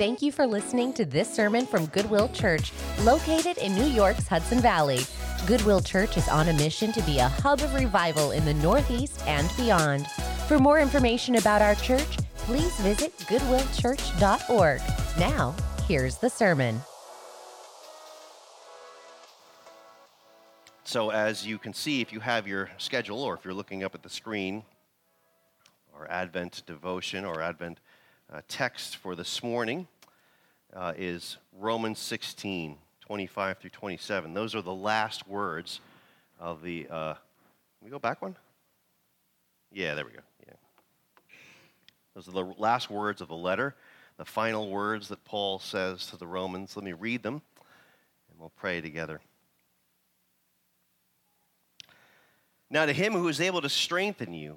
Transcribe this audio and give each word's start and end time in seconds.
Thank 0.00 0.22
you 0.22 0.32
for 0.32 0.46
listening 0.46 0.94
to 0.94 1.04
this 1.04 1.30
sermon 1.30 1.66
from 1.66 1.84
Goodwill 1.84 2.30
Church, 2.30 2.72
located 3.00 3.58
in 3.58 3.74
New 3.74 3.84
York's 3.84 4.26
Hudson 4.26 4.58
Valley. 4.60 5.00
Goodwill 5.46 5.82
Church 5.82 6.16
is 6.16 6.26
on 6.26 6.48
a 6.48 6.54
mission 6.54 6.90
to 6.92 7.02
be 7.02 7.18
a 7.18 7.28
hub 7.28 7.60
of 7.60 7.74
revival 7.74 8.30
in 8.30 8.42
the 8.46 8.54
Northeast 8.54 9.22
and 9.26 9.54
beyond. 9.58 10.06
For 10.48 10.58
more 10.58 10.80
information 10.80 11.34
about 11.34 11.60
our 11.60 11.74
church, 11.74 12.16
please 12.36 12.74
visit 12.80 13.14
goodwillchurch.org. 13.18 14.80
Now, 15.18 15.54
here's 15.86 16.16
the 16.16 16.30
sermon. 16.30 16.80
So, 20.84 21.10
as 21.10 21.46
you 21.46 21.58
can 21.58 21.74
see, 21.74 22.00
if 22.00 22.10
you 22.10 22.20
have 22.20 22.48
your 22.48 22.70
schedule 22.78 23.22
or 23.22 23.34
if 23.34 23.44
you're 23.44 23.52
looking 23.52 23.84
up 23.84 23.94
at 23.94 24.02
the 24.02 24.08
screen, 24.08 24.62
our 25.94 26.10
Advent 26.10 26.62
devotion 26.64 27.26
or 27.26 27.42
Advent 27.42 27.80
uh, 28.32 28.40
text 28.48 28.96
for 28.96 29.16
this 29.16 29.42
morning 29.42 29.88
uh, 30.74 30.92
is 30.96 31.36
Romans 31.58 31.98
16, 31.98 32.76
25 33.00 33.58
through 33.58 33.70
27. 33.70 34.34
Those 34.34 34.54
are 34.54 34.62
the 34.62 34.74
last 34.74 35.26
words 35.26 35.80
of 36.38 36.62
the. 36.62 36.86
Uh, 36.88 37.14
can 37.14 37.84
we 37.84 37.90
go 37.90 37.98
back 37.98 38.22
one? 38.22 38.36
Yeah, 39.72 39.94
there 39.94 40.04
we 40.04 40.12
go. 40.12 40.20
Yeah. 40.46 40.54
Those 42.14 42.28
are 42.28 42.32
the 42.32 42.54
last 42.58 42.90
words 42.90 43.20
of 43.20 43.28
the 43.28 43.36
letter, 43.36 43.74
the 44.16 44.24
final 44.24 44.70
words 44.70 45.08
that 45.08 45.24
Paul 45.24 45.58
says 45.58 46.06
to 46.06 46.16
the 46.16 46.26
Romans. 46.26 46.76
Let 46.76 46.84
me 46.84 46.92
read 46.92 47.22
them, 47.22 47.42
and 48.30 48.38
we'll 48.38 48.52
pray 48.56 48.80
together. 48.80 49.20
Now, 52.72 52.86
to 52.86 52.92
him 52.92 53.14
who 53.14 53.26
is 53.26 53.40
able 53.40 53.62
to 53.62 53.68
strengthen 53.68 54.32
you, 54.32 54.56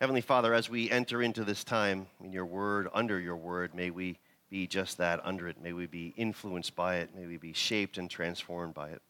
Heavenly 0.00 0.20
Father, 0.20 0.52
as 0.52 0.68
we 0.68 0.90
enter 0.90 1.22
into 1.22 1.42
this 1.42 1.64
time 1.64 2.06
in 2.22 2.30
your 2.30 2.44
word, 2.44 2.88
under 2.92 3.18
your 3.18 3.36
word, 3.36 3.74
may 3.74 3.90
we 3.90 4.18
be 4.50 4.66
just 4.66 4.98
that, 4.98 5.24
under 5.24 5.48
it. 5.48 5.56
May 5.62 5.72
we 5.72 5.86
be 5.86 6.12
influenced 6.18 6.76
by 6.76 6.96
it. 6.96 7.14
May 7.16 7.26
we 7.26 7.38
be 7.38 7.54
shaped 7.54 7.96
and 7.96 8.10
transformed 8.10 8.74
by 8.74 8.90
it. 8.90 9.00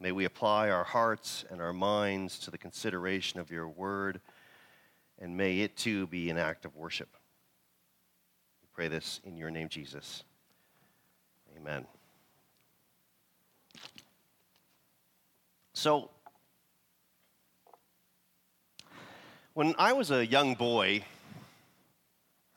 May 0.00 0.12
we 0.12 0.26
apply 0.26 0.68
our 0.68 0.84
hearts 0.84 1.46
and 1.50 1.62
our 1.62 1.72
minds 1.72 2.38
to 2.40 2.50
the 2.50 2.58
consideration 2.58 3.40
of 3.40 3.50
your 3.50 3.68
word, 3.68 4.20
and 5.18 5.34
may 5.34 5.60
it 5.60 5.76
too 5.76 6.06
be 6.06 6.28
an 6.28 6.38
act 6.38 6.66
of 6.66 6.76
worship. 6.76 7.08
We 8.62 8.68
pray 8.74 8.88
this 8.88 9.20
in 9.24 9.36
your 9.38 9.50
name, 9.50 9.70
Jesus. 9.70 10.24
Amen. 11.56 11.86
So, 15.72 16.10
When 19.60 19.74
I 19.78 19.92
was 19.92 20.10
a 20.10 20.26
young 20.26 20.54
boy, 20.54 21.04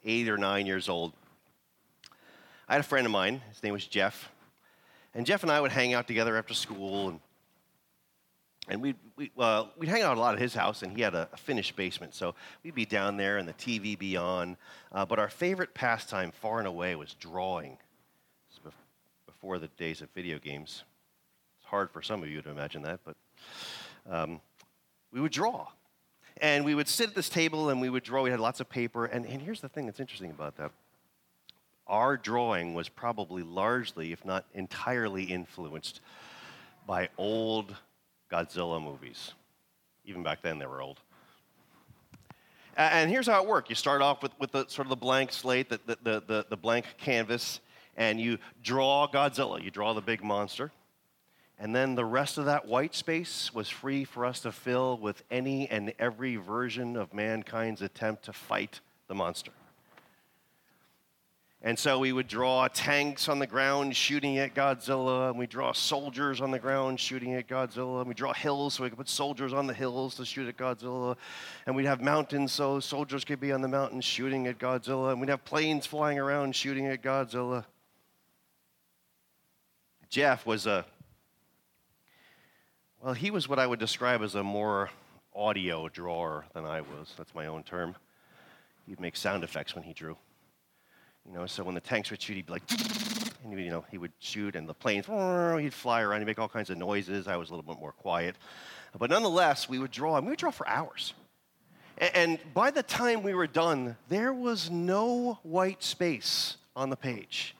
eight 0.05 0.29
or 0.29 0.37
nine 0.37 0.65
years 0.65 0.87
old, 0.87 1.11
I 2.69 2.75
had 2.75 2.79
a 2.79 2.85
friend 2.85 3.05
of 3.05 3.11
mine. 3.11 3.41
His 3.49 3.61
name 3.61 3.73
was 3.73 3.85
Jeff. 3.85 4.31
And 5.13 5.25
Jeff 5.25 5.43
and 5.43 5.51
I 5.51 5.59
would 5.59 5.73
hang 5.73 5.93
out 5.93 6.07
together 6.07 6.37
after 6.37 6.53
school. 6.53 7.09
And, 7.09 7.19
and 8.69 8.81
we'd, 8.81 8.95
we, 9.17 9.31
uh, 9.37 9.65
we'd 9.77 9.89
hang 9.89 10.01
out 10.01 10.15
a 10.15 10.19
lot 10.21 10.35
at 10.35 10.39
his 10.39 10.53
house, 10.53 10.81
and 10.81 10.95
he 10.95 11.01
had 11.01 11.13
a, 11.13 11.27
a 11.33 11.35
finished 11.35 11.75
basement. 11.75 12.15
So 12.15 12.35
we'd 12.63 12.73
be 12.73 12.85
down 12.85 13.17
there 13.17 13.37
and 13.37 13.49
the 13.49 13.53
TV 13.55 13.99
be 13.99 14.15
on. 14.15 14.55
Uh, 14.89 15.05
but 15.05 15.19
our 15.19 15.27
favorite 15.27 15.73
pastime, 15.73 16.31
far 16.31 16.59
and 16.59 16.67
away, 16.69 16.95
was 16.95 17.15
drawing. 17.15 17.79
before 19.25 19.59
the 19.59 19.67
days 19.75 20.01
of 20.01 20.07
video 20.11 20.39
games. 20.39 20.85
It's 21.59 21.67
hard 21.67 21.91
for 21.91 22.01
some 22.01 22.23
of 22.23 22.29
you 22.29 22.41
to 22.41 22.49
imagine 22.49 22.83
that, 22.83 23.01
but 23.03 23.17
um, 24.09 24.39
we 25.11 25.19
would 25.19 25.33
draw. 25.33 25.67
And 26.43 26.65
we 26.65 26.75
would 26.75 26.89
sit 26.89 27.07
at 27.07 27.15
this 27.15 27.29
table 27.29 27.69
and 27.69 27.79
we 27.79 27.89
would 27.89 28.03
draw. 28.03 28.21
We 28.21 28.29
had 28.29 28.41
lots 28.41 28.59
of 28.59 28.67
paper. 28.69 29.05
And, 29.05 29.25
and 29.25 29.41
here's 29.41 29.61
the 29.61 29.69
thing 29.69 29.85
that's 29.85 30.01
interesting 30.01 30.29
about 30.29 30.57
that 30.57 30.71
our 31.87 32.17
drawing 32.17 32.73
was 32.73 32.89
probably 32.89 33.43
largely, 33.43 34.11
if 34.11 34.25
not 34.25 34.45
entirely, 34.53 35.23
influenced 35.23 36.01
by 36.85 37.07
old 37.17 37.73
Godzilla 38.29 38.83
movies. 38.83 39.31
Even 40.03 40.21
back 40.21 40.41
then, 40.41 40.59
they 40.59 40.65
were 40.65 40.81
old. 40.81 40.99
And 42.75 43.09
here's 43.09 43.27
how 43.27 43.41
it 43.41 43.47
worked. 43.47 43.69
You 43.69 43.75
start 43.75 44.01
off 44.01 44.21
with, 44.21 44.33
with 44.37 44.51
the 44.51 44.65
sort 44.67 44.85
of 44.85 44.89
the 44.89 44.97
blank 44.97 45.31
slate, 45.31 45.69
the, 45.69 45.79
the, 45.85 46.23
the, 46.27 46.45
the 46.49 46.57
blank 46.57 46.85
canvas, 46.97 47.61
and 47.95 48.19
you 48.19 48.37
draw 48.61 49.07
Godzilla. 49.07 49.63
You 49.63 49.71
draw 49.71 49.93
the 49.93 50.01
big 50.01 50.21
monster. 50.21 50.71
And 51.59 51.75
then 51.75 51.95
the 51.95 52.05
rest 52.05 52.37
of 52.37 52.45
that 52.45 52.67
white 52.67 52.95
space 52.95 53.53
was 53.53 53.69
free 53.69 54.03
for 54.03 54.25
us 54.25 54.41
to 54.41 54.51
fill 54.51 54.97
with 54.97 55.23
any 55.31 55.69
and 55.69 55.93
every 55.99 56.35
version 56.35 56.97
of 56.97 57.13
mankind's 57.13 57.81
attempt 57.81 58.25
to 58.25 58.33
fight 58.33 58.81
the 59.07 59.15
monster. 59.15 59.51
And 61.65 61.79
so 61.79 61.97
we 61.97 62.11
would 62.11 62.27
draw 62.27 62.67
tanks 62.67 63.29
on 63.29 63.39
the 63.39 63.47
ground 63.47 63.95
shooting 63.95 64.37
at 64.37 64.53
Godzilla, 64.53 65.29
and 65.29 65.39
we 65.39 65.47
draw 65.47 65.71
soldiers 65.71 66.41
on 66.41 66.51
the 66.51 66.59
ground 66.59 66.99
shooting 66.99 67.35
at 67.35 67.47
Godzilla, 67.47 67.99
and 67.99 68.07
we 68.09 68.13
draw 68.13 68.33
hills 68.33 68.73
so 68.73 68.83
we 68.83 68.89
could 68.89 68.97
put 68.97 69.07
soldiers 69.07 69.53
on 69.53 69.65
the 69.65 69.73
hills 69.73 70.15
to 70.15 70.25
shoot 70.25 70.49
at 70.49 70.57
Godzilla, 70.57 71.15
and 71.65 71.73
we'd 71.73 71.85
have 71.85 72.01
mountains 72.01 72.51
so 72.51 72.81
soldiers 72.81 73.23
could 73.23 73.39
be 73.39 73.53
on 73.53 73.61
the 73.61 73.69
mountains 73.69 74.03
shooting 74.03 74.45
at 74.47 74.59
Godzilla, 74.59 75.13
and 75.13 75.21
we'd 75.21 75.29
have 75.29 75.45
planes 75.45 75.85
flying 75.85 76.19
around 76.19 76.53
shooting 76.53 76.87
at 76.87 77.01
Godzilla. 77.01 77.63
Jeff 80.09 80.45
was 80.45 80.67
a 80.67 80.85
well, 83.03 83.13
he 83.13 83.31
was 83.31 83.49
what 83.49 83.59
I 83.59 83.67
would 83.67 83.79
describe 83.79 84.21
as 84.21 84.35
a 84.35 84.43
more 84.43 84.89
audio 85.35 85.89
drawer 85.89 86.45
than 86.53 86.65
I 86.65 86.79
was. 86.79 87.13
That's 87.17 87.35
my 87.35 87.47
own 87.47 87.63
term. 87.63 87.95
He'd 88.87 89.01
make 89.01 89.17
sound 89.17 89.43
effects 89.43 89.75
when 89.75 89.83
he 89.83 89.91
drew. 89.91 90.15
You 91.27 91.33
know, 91.33 91.45
so 91.45 91.65
when 91.65 91.75
the 91.75 91.81
tanks 91.81 92.11
would 92.11 92.21
shoot, 92.21 92.35
he'd 92.35 92.45
be 92.45 92.53
like, 92.53 92.63
and 93.43 93.59
you 93.59 93.69
know, 93.69 93.83
he 93.91 93.97
would 93.97 94.13
shoot, 94.19 94.55
and 94.55 94.69
the 94.69 94.73
planes, 94.73 95.05
he'd 95.61 95.73
fly 95.73 96.01
around, 96.01 96.21
he'd 96.21 96.27
make 96.27 96.39
all 96.39 96.47
kinds 96.47 96.69
of 96.69 96.77
noises. 96.77 97.27
I 97.27 97.35
was 97.35 97.49
a 97.49 97.55
little 97.55 97.69
bit 97.69 97.79
more 97.79 97.91
quiet. 97.91 98.37
But 98.97 99.09
nonetheless, 99.09 99.67
we 99.67 99.79
would 99.79 99.91
draw, 99.91 100.15
and 100.15 100.25
we 100.25 100.31
would 100.31 100.39
draw 100.39 100.51
for 100.51 100.65
hours. 100.65 101.13
And 101.97 102.39
by 102.53 102.71
the 102.71 102.83
time 102.83 103.21
we 103.21 103.33
were 103.33 103.47
done, 103.47 103.97
there 104.07 104.33
was 104.33 104.69
no 104.69 105.39
white 105.43 105.83
space 105.83 106.55
on 106.73 106.89
the 106.89 106.95
page. 106.95 107.53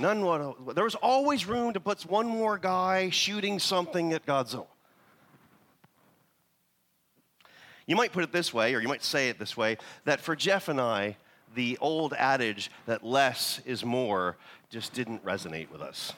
None 0.00 0.54
there 0.74 0.84
was 0.84 0.94
always 0.94 1.46
room 1.46 1.74
to 1.74 1.80
put 1.80 2.00
one 2.06 2.26
more 2.26 2.56
guy 2.56 3.10
shooting 3.10 3.58
something 3.58 4.14
at 4.14 4.24
Godzilla. 4.24 4.66
You 7.86 7.96
might 7.96 8.10
put 8.10 8.24
it 8.24 8.32
this 8.32 8.54
way, 8.54 8.74
or 8.74 8.80
you 8.80 8.88
might 8.88 9.04
say 9.04 9.28
it 9.28 9.38
this 9.38 9.58
way, 9.58 9.76
that 10.06 10.20
for 10.20 10.34
Jeff 10.34 10.68
and 10.68 10.80
I, 10.80 11.16
the 11.54 11.76
old 11.82 12.14
adage 12.14 12.70
that 12.86 13.04
less 13.04 13.60
is 13.66 13.84
more 13.84 14.36
just 14.70 14.94
didn't 14.94 15.22
resonate 15.22 15.70
with 15.70 15.82
us. 15.82 16.14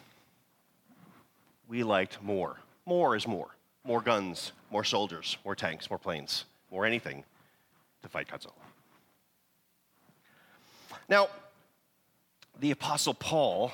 We 1.69 1.83
liked 1.83 2.23
more. 2.23 2.61
More 2.87 3.17
is 3.17 3.27
more. 3.27 3.49
More 3.85 4.01
guns, 4.01 4.53
more 4.71 4.85
soldiers, 4.85 5.39
more 5.45 5.57
tanks, 5.57 5.91
more 5.91 5.99
planes, 5.99 6.45
more 6.71 6.87
anything 6.87 7.25
to 8.03 8.09
fight 8.09 8.29
Godzilla. 8.29 8.53
Now, 11.09 11.29
the 12.63 12.71
Apostle 12.71 13.13
Paul 13.13 13.73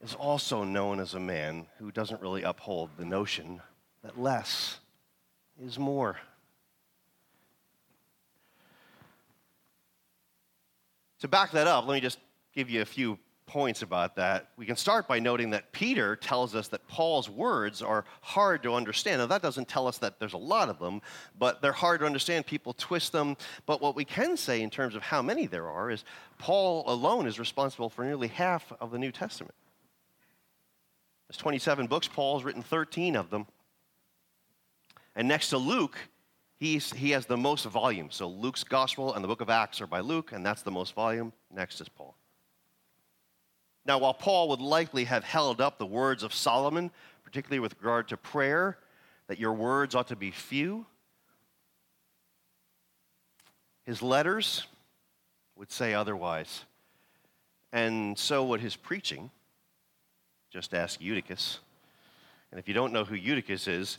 is 0.00 0.14
also 0.14 0.64
known 0.64 0.98
as 0.98 1.12
a 1.12 1.20
man 1.20 1.66
who 1.78 1.92
doesn't 1.92 2.22
really 2.22 2.42
uphold 2.42 2.88
the 2.96 3.04
notion 3.04 3.60
that 4.02 4.18
less 4.18 4.78
is 5.62 5.78
more. 5.78 6.16
To 11.20 11.28
back 11.28 11.50
that 11.50 11.66
up, 11.66 11.86
let 11.86 11.96
me 11.96 12.00
just 12.00 12.18
give 12.54 12.70
you 12.70 12.80
a 12.80 12.86
few 12.86 13.18
points 13.46 13.82
about 13.82 14.16
that. 14.16 14.48
We 14.56 14.66
can 14.66 14.76
start 14.76 15.06
by 15.08 15.18
noting 15.18 15.50
that 15.50 15.72
Peter 15.72 16.16
tells 16.16 16.54
us 16.54 16.68
that 16.68 16.86
Paul's 16.88 17.28
words 17.28 17.82
are 17.82 18.04
hard 18.20 18.62
to 18.62 18.74
understand. 18.74 19.20
Now, 19.20 19.26
that 19.26 19.42
doesn't 19.42 19.68
tell 19.68 19.86
us 19.86 19.98
that 19.98 20.18
there's 20.18 20.32
a 20.32 20.38
lot 20.38 20.68
of 20.68 20.78
them, 20.78 21.02
but 21.38 21.60
they're 21.60 21.72
hard 21.72 22.00
to 22.00 22.06
understand. 22.06 22.46
People 22.46 22.72
twist 22.72 23.12
them. 23.12 23.36
But 23.66 23.80
what 23.80 23.94
we 23.94 24.04
can 24.04 24.36
say 24.36 24.62
in 24.62 24.70
terms 24.70 24.94
of 24.94 25.02
how 25.02 25.22
many 25.22 25.46
there 25.46 25.68
are 25.68 25.90
is 25.90 26.04
Paul 26.38 26.84
alone 26.86 27.26
is 27.26 27.38
responsible 27.38 27.90
for 27.90 28.04
nearly 28.04 28.28
half 28.28 28.72
of 28.80 28.90
the 28.90 28.98
New 28.98 29.12
Testament. 29.12 29.54
There's 31.28 31.38
27 31.38 31.86
books, 31.86 32.08
Paul's 32.08 32.44
written 32.44 32.62
13 32.62 33.16
of 33.16 33.30
them. 33.30 33.46
And 35.14 35.28
next 35.28 35.50
to 35.50 35.58
Luke, 35.58 35.98
He's, 36.62 36.92
he 36.92 37.10
has 37.10 37.26
the 37.26 37.36
most 37.36 37.64
volume. 37.64 38.12
So 38.12 38.28
Luke's 38.28 38.62
gospel 38.62 39.14
and 39.14 39.24
the 39.24 39.26
book 39.26 39.40
of 39.40 39.50
Acts 39.50 39.80
are 39.80 39.88
by 39.88 39.98
Luke, 39.98 40.30
and 40.30 40.46
that's 40.46 40.62
the 40.62 40.70
most 40.70 40.94
volume. 40.94 41.32
Next 41.52 41.80
is 41.80 41.88
Paul. 41.88 42.16
Now, 43.84 43.98
while 43.98 44.14
Paul 44.14 44.48
would 44.50 44.60
likely 44.60 45.04
have 45.04 45.24
held 45.24 45.60
up 45.60 45.78
the 45.78 45.86
words 45.86 46.22
of 46.22 46.32
Solomon, 46.32 46.90
particularly 47.24 47.58
with 47.60 47.74
regard 47.80 48.08
to 48.08 48.16
prayer, 48.16 48.78
that 49.26 49.40
your 49.40 49.52
words 49.52 49.94
ought 49.94 50.08
to 50.08 50.16
be 50.16 50.30
few, 50.30 50.86
his 53.84 54.02
letters 54.02 54.66
would 55.56 55.72
say 55.72 55.94
otherwise. 55.94 56.64
And 57.72 58.16
so 58.16 58.44
would 58.46 58.60
his 58.60 58.76
preaching. 58.76 59.30
Just 60.50 60.74
ask 60.74 61.00
Eutychus. 61.00 61.58
And 62.50 62.60
if 62.60 62.68
you 62.68 62.74
don't 62.74 62.92
know 62.92 63.04
who 63.04 63.14
Eutychus 63.14 63.66
is, 63.66 63.98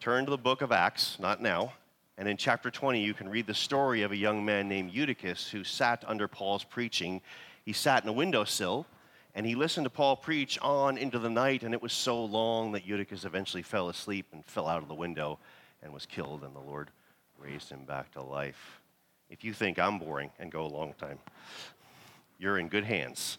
turn 0.00 0.24
to 0.24 0.30
the 0.30 0.36
book 0.36 0.60
of 0.60 0.72
Acts, 0.72 1.18
not 1.18 1.40
now, 1.40 1.72
and 2.18 2.28
in 2.28 2.36
chapter 2.36 2.70
20, 2.70 3.02
you 3.02 3.14
can 3.14 3.28
read 3.28 3.46
the 3.46 3.54
story 3.54 4.02
of 4.02 4.12
a 4.12 4.16
young 4.16 4.44
man 4.44 4.68
named 4.68 4.92
Eutychus 4.92 5.50
who 5.50 5.64
sat 5.64 6.04
under 6.06 6.28
Paul's 6.28 6.64
preaching. 6.64 7.20
He 7.64 7.72
sat 7.72 8.02
in 8.02 8.08
a 8.08 8.12
windowsill 8.12 8.86
and 9.34 9.44
he 9.44 9.54
listened 9.54 9.84
to 9.84 9.90
Paul 9.90 10.16
preach 10.16 10.58
on 10.62 10.96
into 10.96 11.18
the 11.18 11.30
night, 11.30 11.64
and 11.64 11.74
it 11.74 11.82
was 11.82 11.92
so 11.92 12.24
long 12.24 12.72
that 12.72 12.86
Eutychus 12.86 13.24
eventually 13.24 13.62
fell 13.62 13.88
asleep 13.88 14.26
and 14.32 14.44
fell 14.44 14.68
out 14.68 14.82
of 14.82 14.88
the 14.88 14.94
window 14.94 15.38
and 15.82 15.92
was 15.92 16.06
killed, 16.06 16.44
and 16.44 16.54
the 16.54 16.60
Lord 16.60 16.90
raised 17.38 17.70
him 17.70 17.84
back 17.84 18.12
to 18.12 18.22
life. 18.22 18.80
If 19.28 19.42
you 19.42 19.52
think 19.52 19.78
I'm 19.78 19.98
boring 19.98 20.30
and 20.38 20.52
go 20.52 20.64
a 20.64 20.68
long 20.68 20.94
time, 20.94 21.18
you're 22.38 22.58
in 22.58 22.68
good 22.68 22.84
hands. 22.84 23.38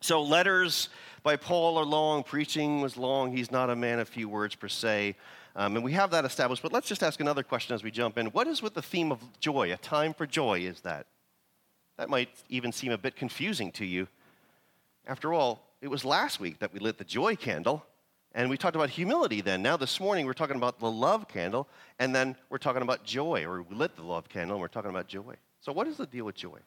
So, 0.00 0.22
letters 0.22 0.88
by 1.22 1.36
Paul 1.36 1.78
are 1.78 1.84
long, 1.84 2.22
preaching 2.22 2.80
was 2.80 2.96
long. 2.96 3.36
He's 3.36 3.50
not 3.50 3.70
a 3.70 3.76
man 3.76 3.98
of 3.98 4.08
few 4.08 4.28
words 4.28 4.54
per 4.54 4.68
se. 4.68 5.16
Um, 5.54 5.76
and 5.76 5.84
we 5.84 5.92
have 5.92 6.10
that 6.10 6.24
established, 6.24 6.62
but 6.62 6.72
let's 6.72 6.86
just 6.86 7.02
ask 7.02 7.18
another 7.20 7.42
question 7.42 7.74
as 7.74 7.82
we 7.82 7.90
jump 7.90 8.18
in. 8.18 8.26
What 8.26 8.46
is 8.46 8.62
with 8.62 8.74
the 8.74 8.82
theme 8.82 9.10
of 9.10 9.20
joy? 9.40 9.72
A 9.72 9.76
time 9.76 10.12
for 10.12 10.26
joy 10.26 10.60
is 10.60 10.80
that? 10.82 11.06
That 11.96 12.10
might 12.10 12.28
even 12.48 12.72
seem 12.72 12.92
a 12.92 12.98
bit 12.98 13.16
confusing 13.16 13.72
to 13.72 13.84
you. 13.84 14.08
After 15.06 15.32
all, 15.32 15.62
it 15.80 15.88
was 15.88 16.04
last 16.04 16.40
week 16.40 16.58
that 16.58 16.72
we 16.72 16.80
lit 16.80 16.98
the 16.98 17.04
joy 17.04 17.36
candle, 17.36 17.84
and 18.34 18.50
we 18.50 18.56
talked 18.56 18.76
about 18.76 18.90
humility 18.90 19.40
then. 19.40 19.62
Now, 19.62 19.76
this 19.76 19.98
morning, 20.00 20.26
we're 20.26 20.34
talking 20.34 20.56
about 20.56 20.78
the 20.78 20.90
love 20.90 21.28
candle, 21.28 21.68
and 21.98 22.14
then 22.14 22.36
we're 22.50 22.58
talking 22.58 22.82
about 22.82 23.04
joy, 23.04 23.44
or 23.44 23.62
we 23.62 23.74
lit 23.74 23.96
the 23.96 24.02
love 24.02 24.28
candle, 24.28 24.56
and 24.56 24.60
we're 24.60 24.68
talking 24.68 24.90
about 24.90 25.08
joy. 25.08 25.34
So, 25.60 25.72
what 25.72 25.86
is 25.86 25.96
the 25.96 26.06
deal 26.06 26.24
with 26.24 26.34
joy? 26.34 26.58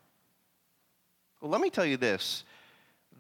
Well, 1.42 1.52
let 1.52 1.62
me 1.62 1.70
tell 1.70 1.86
you 1.86 1.98
this 1.98 2.44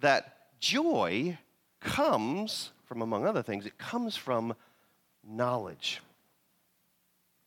that 0.01 0.37
joy 0.59 1.37
comes 1.79 2.71
from, 2.85 3.01
among 3.01 3.25
other 3.25 3.43
things, 3.43 3.65
it 3.65 3.77
comes 3.77 4.15
from 4.15 4.55
knowledge. 5.27 6.01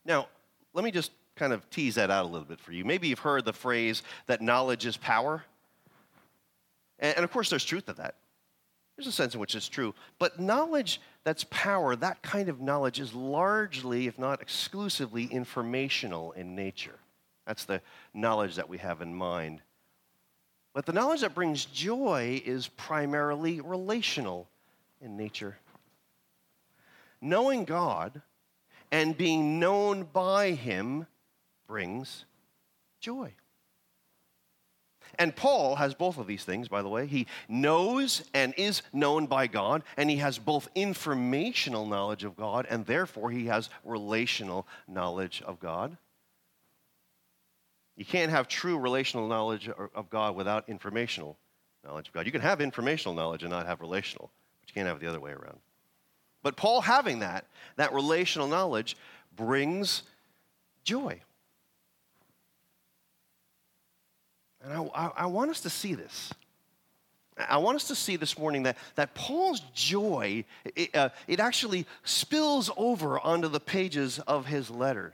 Now, 0.05 0.27
let 0.73 0.83
me 0.83 0.91
just 0.91 1.11
kind 1.35 1.53
of 1.53 1.69
tease 1.69 1.95
that 1.95 2.11
out 2.11 2.25
a 2.25 2.27
little 2.27 2.47
bit 2.47 2.59
for 2.59 2.71
you. 2.71 2.85
Maybe 2.85 3.07
you've 3.07 3.19
heard 3.19 3.45
the 3.45 3.53
phrase 3.53 4.03
that 4.27 4.41
knowledge 4.41 4.85
is 4.85 4.97
power. 4.97 5.43
And, 6.99 7.15
and 7.17 7.23
of 7.23 7.31
course, 7.31 7.49
there's 7.49 7.65
truth 7.65 7.85
to 7.87 7.93
that. 7.93 8.15
There's 8.95 9.07
a 9.07 9.11
sense 9.11 9.33
in 9.33 9.39
which 9.39 9.55
it's 9.55 9.67
true. 9.67 9.95
But 10.19 10.39
knowledge 10.39 11.01
that's 11.23 11.45
power, 11.49 11.95
that 11.95 12.21
kind 12.21 12.49
of 12.49 12.61
knowledge 12.61 12.99
is 12.99 13.13
largely, 13.13 14.07
if 14.07 14.19
not 14.19 14.41
exclusively, 14.41 15.25
informational 15.25 16.31
in 16.33 16.55
nature. 16.55 16.99
That's 17.47 17.65
the 17.65 17.81
knowledge 18.13 18.55
that 18.55 18.69
we 18.69 18.77
have 18.77 19.01
in 19.01 19.15
mind. 19.15 19.61
But 20.73 20.85
the 20.85 20.93
knowledge 20.93 21.21
that 21.21 21.35
brings 21.35 21.65
joy 21.65 22.41
is 22.45 22.67
primarily 22.67 23.61
relational 23.61 24.47
in 25.01 25.17
nature 25.17 25.57
knowing 27.23 27.63
God 27.63 28.21
and 28.91 29.17
being 29.17 29.59
known 29.59 30.03
by 30.03 30.51
Him 30.51 31.07
brings 31.67 32.25
joy. 32.99 33.33
And 35.19 35.35
Paul 35.35 35.75
has 35.75 35.93
both 35.93 36.17
of 36.17 36.25
these 36.25 36.43
things, 36.43 36.67
by 36.67 36.81
the 36.81 36.89
way. 36.89 37.05
He 37.05 37.27
knows 37.47 38.23
and 38.33 38.53
is 38.57 38.81
known 38.91 39.27
by 39.27 39.47
God, 39.47 39.83
and 39.95 40.09
he 40.09 40.17
has 40.17 40.39
both 40.39 40.69
informational 40.73 41.85
knowledge 41.85 42.23
of 42.23 42.35
God, 42.35 42.65
and 42.69 42.85
therefore 42.85 43.29
he 43.29 43.45
has 43.45 43.69
relational 43.83 44.67
knowledge 44.87 45.43
of 45.45 45.59
God. 45.59 45.97
You 47.95 48.05
can't 48.05 48.31
have 48.31 48.47
true 48.47 48.79
relational 48.79 49.27
knowledge 49.27 49.69
of 49.69 50.09
God 50.09 50.35
without 50.35 50.67
informational 50.67 51.37
knowledge 51.85 52.07
of 52.07 52.13
God. 52.13 52.25
You 52.25 52.31
can 52.31 52.41
have 52.41 52.59
informational 52.59 53.13
knowledge 53.13 53.43
and 53.43 53.51
not 53.51 53.67
have 53.67 53.81
relational, 53.81 54.31
but 54.61 54.69
you 54.69 54.73
can't 54.73 54.87
have 54.87 54.97
it 54.97 55.01
the 55.01 55.09
other 55.09 55.19
way 55.19 55.31
around. 55.31 55.59
But 56.41 56.57
Paul 56.57 56.81
having 56.81 57.19
that, 57.19 57.45
that 57.75 57.93
relational 57.93 58.47
knowledge, 58.47 58.97
brings 59.35 60.03
joy. 60.83 61.21
And 64.63 64.73
I, 64.73 64.83
I, 64.95 65.11
I, 65.17 65.25
want 65.25 65.51
us 65.51 65.61
to 65.61 65.69
see 65.69 65.93
this. 65.93 66.33
I 67.37 67.57
want 67.57 67.75
us 67.75 67.87
to 67.89 67.95
see 67.95 68.15
this 68.15 68.37
morning 68.37 68.63
that, 68.63 68.77
that 68.95 69.13
Paul's 69.13 69.61
joy, 69.73 70.45
it, 70.75 70.95
uh, 70.95 71.09
it 71.27 71.39
actually 71.39 71.85
spills 72.03 72.71
over 72.77 73.19
onto 73.19 73.49
the 73.49 73.59
pages 73.59 74.19
of 74.19 74.45
his 74.45 74.69
letter. 74.69 75.13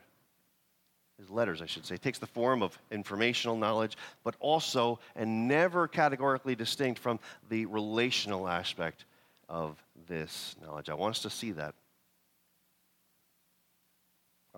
His 1.17 1.29
letters, 1.29 1.61
I 1.61 1.65
should 1.65 1.85
say, 1.85 1.95
it 1.95 2.01
takes 2.01 2.19
the 2.19 2.27
form 2.27 2.61
of 2.61 2.77
informational 2.91 3.57
knowledge, 3.57 3.97
but 4.23 4.35
also 4.39 4.99
and 5.15 5.47
never 5.47 5.87
categorically 5.87 6.55
distinct 6.55 6.99
from 6.99 7.19
the 7.49 7.65
relational 7.65 8.47
aspect 8.47 9.05
of 9.49 9.81
this 10.07 10.55
knowledge. 10.61 10.89
I 10.89 10.93
want 10.93 11.15
us 11.15 11.21
to 11.23 11.29
see 11.29 11.51
that. 11.53 11.73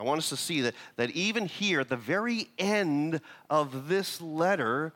I 0.02 0.04
want 0.04 0.18
us 0.18 0.30
to 0.30 0.36
see 0.38 0.62
that, 0.62 0.74
that 0.96 1.12
even 1.12 1.46
here, 1.46 1.80
at 1.80 1.88
the 1.88 1.96
very 1.96 2.50
end 2.58 3.22
of 3.52 3.88
this 3.88 4.20
letter 4.20 4.94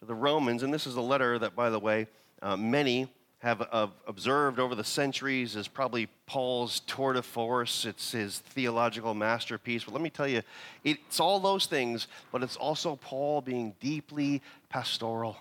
to 0.00 0.04
the 0.04 0.16
Romans, 0.16 0.64
and 0.64 0.74
this 0.74 0.84
is 0.84 0.96
a 0.96 1.00
letter 1.00 1.38
that, 1.38 1.54
by 1.54 1.70
the 1.70 1.78
way, 1.78 2.08
uh, 2.42 2.56
many 2.56 3.08
have 3.38 3.62
uh, 3.70 3.86
observed 4.08 4.58
over 4.58 4.74
the 4.74 4.82
centuries 4.82 5.54
is 5.54 5.68
probably 5.68 6.08
Paul's 6.26 6.80
tour 6.80 7.12
de 7.12 7.22
force. 7.22 7.84
It's 7.84 8.10
his 8.10 8.40
theological 8.40 9.14
masterpiece. 9.14 9.84
But 9.84 9.94
let 9.94 10.02
me 10.02 10.10
tell 10.10 10.26
you, 10.26 10.42
it's 10.82 11.20
all 11.20 11.38
those 11.38 11.66
things, 11.66 12.08
but 12.32 12.42
it's 12.42 12.56
also 12.56 12.96
Paul 12.96 13.42
being 13.42 13.76
deeply 13.78 14.42
pastoral. 14.68 15.36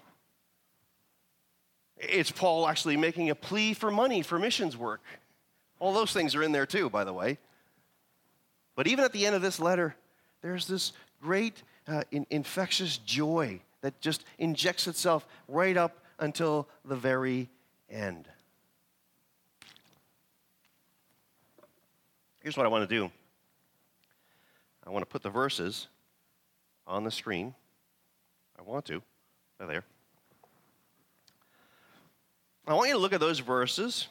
It's 1.97 2.29
Paul 2.29 2.67
actually 2.67 2.97
making 2.97 3.31
a 3.31 3.35
plea 3.35 3.73
for 3.73 3.89
money 3.89 4.21
for 4.21 4.37
missions 4.37 4.77
work. 4.77 5.01
All 5.79 5.91
those 5.91 6.13
things 6.13 6.35
are 6.35 6.43
in 6.43 6.51
there 6.51 6.67
too, 6.67 6.87
by 6.87 7.03
the 7.03 7.13
way. 7.13 7.39
But 8.75 8.87
even 8.87 9.03
at 9.03 9.11
the 9.11 9.25
end 9.25 9.35
of 9.35 9.41
this 9.41 9.59
letter, 9.59 9.95
there's 10.41 10.67
this 10.67 10.93
great 11.21 11.61
uh, 11.87 12.03
in, 12.11 12.25
infectious 12.29 12.97
joy 12.97 13.59
that 13.81 13.99
just 14.01 14.25
injects 14.37 14.87
itself 14.87 15.25
right 15.47 15.75
up 15.75 15.97
until 16.19 16.67
the 16.85 16.95
very 16.95 17.49
end. 17.89 18.27
Here's 22.41 22.57
what 22.57 22.65
I 22.65 22.69
want 22.69 22.87
to 22.87 22.95
do 22.95 23.11
I 24.85 24.89
want 24.89 25.03
to 25.03 25.11
put 25.11 25.21
the 25.21 25.29
verses 25.29 25.87
on 26.87 27.03
the 27.03 27.11
screen. 27.11 27.53
I 28.57 28.63
want 28.63 28.85
to. 28.85 29.01
They're 29.57 29.67
there. 29.67 29.83
I 32.67 32.73
want 32.73 32.89
you 32.89 32.95
to 32.95 32.99
look 32.99 33.13
at 33.13 33.19
those 33.19 33.39
verses, 33.39 34.07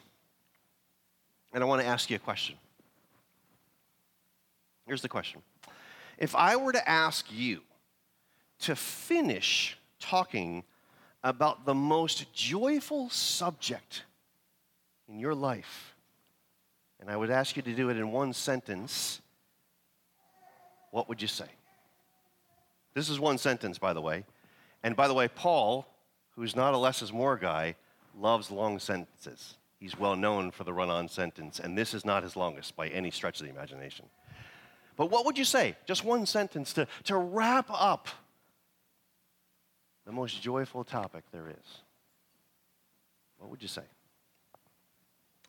and 1.52 1.62
I 1.62 1.66
want 1.66 1.80
to 1.82 1.88
ask 1.88 2.10
you 2.10 2.16
a 2.16 2.18
question. 2.18 2.56
Here's 4.90 5.02
the 5.02 5.08
question 5.08 5.40
If 6.18 6.34
I 6.34 6.56
were 6.56 6.72
to 6.72 6.88
ask 6.88 7.30
you 7.30 7.60
to 8.62 8.74
finish 8.74 9.78
talking 10.00 10.64
about 11.22 11.64
the 11.64 11.76
most 11.76 12.34
joyful 12.34 13.08
subject 13.08 14.02
in 15.08 15.20
your 15.20 15.32
life, 15.32 15.94
and 16.98 17.08
I 17.08 17.16
would 17.16 17.30
ask 17.30 17.54
you 17.54 17.62
to 17.62 17.72
do 17.72 17.88
it 17.90 17.98
in 17.98 18.10
one 18.10 18.32
sentence, 18.32 19.20
what 20.90 21.08
would 21.08 21.22
you 21.22 21.28
say? 21.28 21.46
This 22.92 23.08
is 23.08 23.20
one 23.20 23.38
sentence, 23.38 23.78
by 23.78 23.92
the 23.92 24.00
way. 24.00 24.24
And 24.82 24.96
by 24.96 25.06
the 25.06 25.14
way, 25.14 25.28
Paul, 25.28 25.86
who's 26.34 26.56
not 26.56 26.74
a 26.74 26.76
less 26.76 27.00
is 27.00 27.12
more 27.12 27.36
guy, 27.36 27.76
loves 28.18 28.50
long 28.50 28.80
sentences. 28.80 29.54
He's 29.78 29.96
well 29.96 30.16
known 30.16 30.50
for 30.50 30.64
the 30.64 30.72
run 30.72 30.90
on 30.90 31.08
sentence, 31.08 31.60
and 31.60 31.78
this 31.78 31.94
is 31.94 32.04
not 32.04 32.24
his 32.24 32.34
longest 32.34 32.74
by 32.74 32.88
any 32.88 33.12
stretch 33.12 33.38
of 33.38 33.46
the 33.46 33.52
imagination. 33.52 34.06
But 35.00 35.10
what 35.10 35.24
would 35.24 35.38
you 35.38 35.46
say? 35.46 35.76
Just 35.86 36.04
one 36.04 36.26
sentence 36.26 36.74
to, 36.74 36.86
to 37.04 37.16
wrap 37.16 37.70
up 37.70 38.06
the 40.04 40.12
most 40.12 40.42
joyful 40.42 40.84
topic 40.84 41.24
there 41.32 41.48
is. 41.48 41.78
What 43.38 43.48
would 43.48 43.62
you 43.62 43.68
say? 43.68 43.80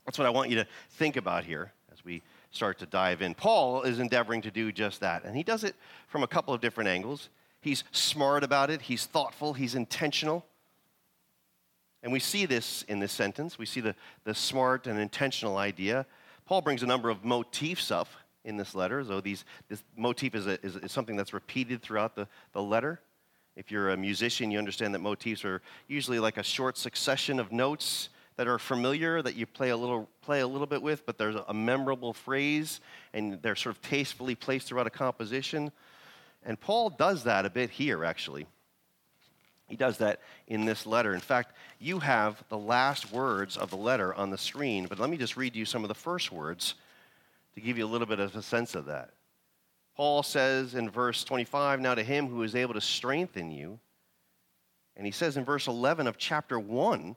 That's 0.05 0.17
what 0.17 0.25
I 0.25 0.29
want 0.29 0.51
you 0.51 0.55
to 0.55 0.67
think 0.91 1.17
about 1.17 1.43
here 1.43 1.73
as 1.91 2.05
we 2.05 2.21
start 2.51 2.79
to 2.79 2.85
dive 2.85 3.21
in. 3.21 3.33
Paul 3.33 3.81
is 3.81 3.99
endeavoring 3.99 4.41
to 4.43 4.51
do 4.51 4.71
just 4.71 5.01
that, 5.01 5.25
and 5.25 5.35
he 5.35 5.43
does 5.43 5.65
it 5.65 5.75
from 6.07 6.23
a 6.23 6.27
couple 6.27 6.53
of 6.53 6.61
different 6.61 6.87
angles. 6.87 7.27
He's 7.59 7.83
smart 7.91 8.45
about 8.45 8.69
it, 8.69 8.83
he's 8.83 9.05
thoughtful, 9.05 9.51
he's 9.51 9.75
intentional. 9.75 10.45
And 12.03 12.13
we 12.13 12.21
see 12.21 12.45
this 12.45 12.83
in 12.83 12.99
this 12.99 13.11
sentence. 13.11 13.59
We 13.59 13.65
see 13.65 13.81
the, 13.81 13.95
the 14.23 14.33
smart 14.33 14.87
and 14.87 14.97
intentional 14.97 15.57
idea. 15.57 16.05
Paul 16.45 16.61
brings 16.61 16.83
a 16.83 16.87
number 16.87 17.09
of 17.09 17.25
motifs 17.25 17.91
up 17.91 18.07
in 18.45 18.57
this 18.57 18.73
letter. 18.75 19.03
So 19.03 19.21
these, 19.21 19.45
this 19.69 19.83
motif 19.95 20.35
is, 20.35 20.47
a, 20.47 20.63
is, 20.65 20.75
is 20.75 20.91
something 20.91 21.15
that's 21.15 21.33
repeated 21.33 21.81
throughout 21.81 22.15
the, 22.15 22.27
the 22.53 22.61
letter. 22.61 22.99
If 23.55 23.69
you're 23.69 23.89
a 23.89 23.97
musician, 23.97 24.49
you 24.49 24.57
understand 24.57 24.93
that 24.95 24.99
motifs 24.99 25.43
are 25.45 25.61
usually 25.87 26.19
like 26.19 26.37
a 26.37 26.43
short 26.43 26.77
succession 26.77 27.39
of 27.39 27.51
notes 27.51 28.09
that 28.37 28.47
are 28.47 28.57
familiar 28.57 29.21
that 29.21 29.35
you 29.35 29.45
play 29.45 29.69
a 29.69 29.77
little 29.77 30.09
play 30.21 30.39
a 30.39 30.47
little 30.47 30.65
bit 30.65 30.81
with, 30.81 31.05
but 31.05 31.17
there's 31.17 31.35
a 31.47 31.53
memorable 31.53 32.13
phrase 32.13 32.79
and 33.13 33.41
they're 33.41 33.55
sort 33.55 33.75
of 33.75 33.81
tastefully 33.81 34.35
placed 34.35 34.67
throughout 34.67 34.87
a 34.87 34.91
composition. 34.91 35.71
And 36.43 36.59
Paul 36.59 36.89
does 36.89 37.23
that 37.25 37.45
a 37.45 37.49
bit 37.49 37.69
here, 37.69 38.03
actually. 38.03 38.47
He 39.67 39.75
does 39.75 39.97
that 39.99 40.21
in 40.47 40.65
this 40.65 40.85
letter. 40.85 41.13
In 41.13 41.19
fact, 41.19 41.55
you 41.79 41.99
have 41.99 42.43
the 42.49 42.57
last 42.57 43.11
words 43.11 43.57
of 43.57 43.69
the 43.69 43.77
letter 43.77 44.13
on 44.13 44.29
the 44.29 44.37
screen, 44.37 44.87
but 44.87 44.99
let 44.99 45.09
me 45.09 45.17
just 45.17 45.37
read 45.37 45.55
you 45.55 45.65
some 45.65 45.83
of 45.83 45.87
the 45.87 45.93
first 45.93 46.31
words 46.31 46.75
to 47.55 47.61
give 47.61 47.77
you 47.77 47.85
a 47.85 47.87
little 47.87 48.07
bit 48.07 48.19
of 48.19 48.35
a 48.35 48.41
sense 48.41 48.75
of 48.75 48.85
that. 48.85 49.11
Paul 49.95 50.23
says 50.23 50.73
in 50.73 50.89
verse 50.89 51.23
25, 51.23 51.81
Now 51.81 51.95
to 51.95 52.03
him 52.03 52.27
who 52.27 52.43
is 52.43 52.55
able 52.55 52.73
to 52.73 52.81
strengthen 52.81 53.51
you. 53.51 53.79
And 54.95 55.05
he 55.05 55.11
says 55.11 55.37
in 55.37 55.45
verse 55.45 55.67
11 55.67 56.07
of 56.07 56.17
chapter 56.17 56.59
1, 56.59 57.15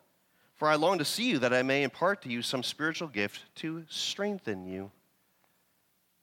For 0.56 0.68
I 0.68 0.74
long 0.74 0.98
to 0.98 1.04
see 1.04 1.30
you 1.30 1.38
that 1.40 1.54
I 1.54 1.62
may 1.62 1.82
impart 1.82 2.22
to 2.22 2.28
you 2.28 2.42
some 2.42 2.62
spiritual 2.62 3.08
gift 3.08 3.42
to 3.56 3.84
strengthen 3.88 4.66
you. 4.66 4.90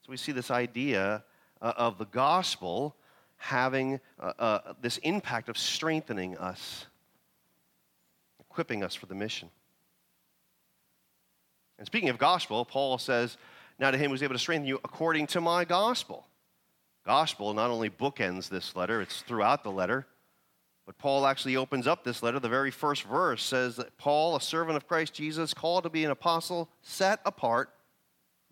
So 0.05 0.11
we 0.11 0.17
see 0.17 0.31
this 0.31 0.51
idea 0.51 1.23
uh, 1.61 1.73
of 1.77 1.97
the 1.97 2.05
gospel 2.05 2.95
having 3.37 3.99
uh, 4.19 4.33
uh, 4.37 4.73
this 4.81 4.97
impact 4.99 5.49
of 5.49 5.57
strengthening 5.57 6.37
us, 6.37 6.85
equipping 8.39 8.83
us 8.83 8.93
for 8.93 9.07
the 9.07 9.15
mission. 9.15 9.49
And 11.79 11.87
speaking 11.87 12.09
of 12.09 12.19
gospel, 12.19 12.63
Paul 12.65 12.99
says, 12.99 13.37
Now 13.81 13.89
to 13.89 13.97
him 13.97 14.11
who 14.11 14.15
is 14.15 14.21
able 14.21 14.35
to 14.35 14.39
strengthen 14.39 14.67
you 14.67 14.79
according 14.85 15.25
to 15.27 15.41
my 15.41 15.65
gospel. 15.65 16.27
Gospel 17.03 17.55
not 17.55 17.71
only 17.71 17.89
bookends 17.89 18.47
this 18.47 18.75
letter, 18.75 19.01
it's 19.01 19.23
throughout 19.23 19.63
the 19.63 19.71
letter. 19.71 20.05
But 20.85 20.99
Paul 20.99 21.25
actually 21.25 21.55
opens 21.55 21.87
up 21.87 22.03
this 22.03 22.21
letter. 22.21 22.39
The 22.39 22.47
very 22.47 22.69
first 22.69 23.03
verse 23.03 23.43
says 23.43 23.77
that 23.77 23.97
Paul, 23.97 24.35
a 24.35 24.41
servant 24.41 24.77
of 24.77 24.87
Christ 24.87 25.15
Jesus, 25.15 25.55
called 25.55 25.83
to 25.83 25.89
be 25.89 26.05
an 26.05 26.11
apostle, 26.11 26.69
set 26.83 27.21
apart 27.25 27.71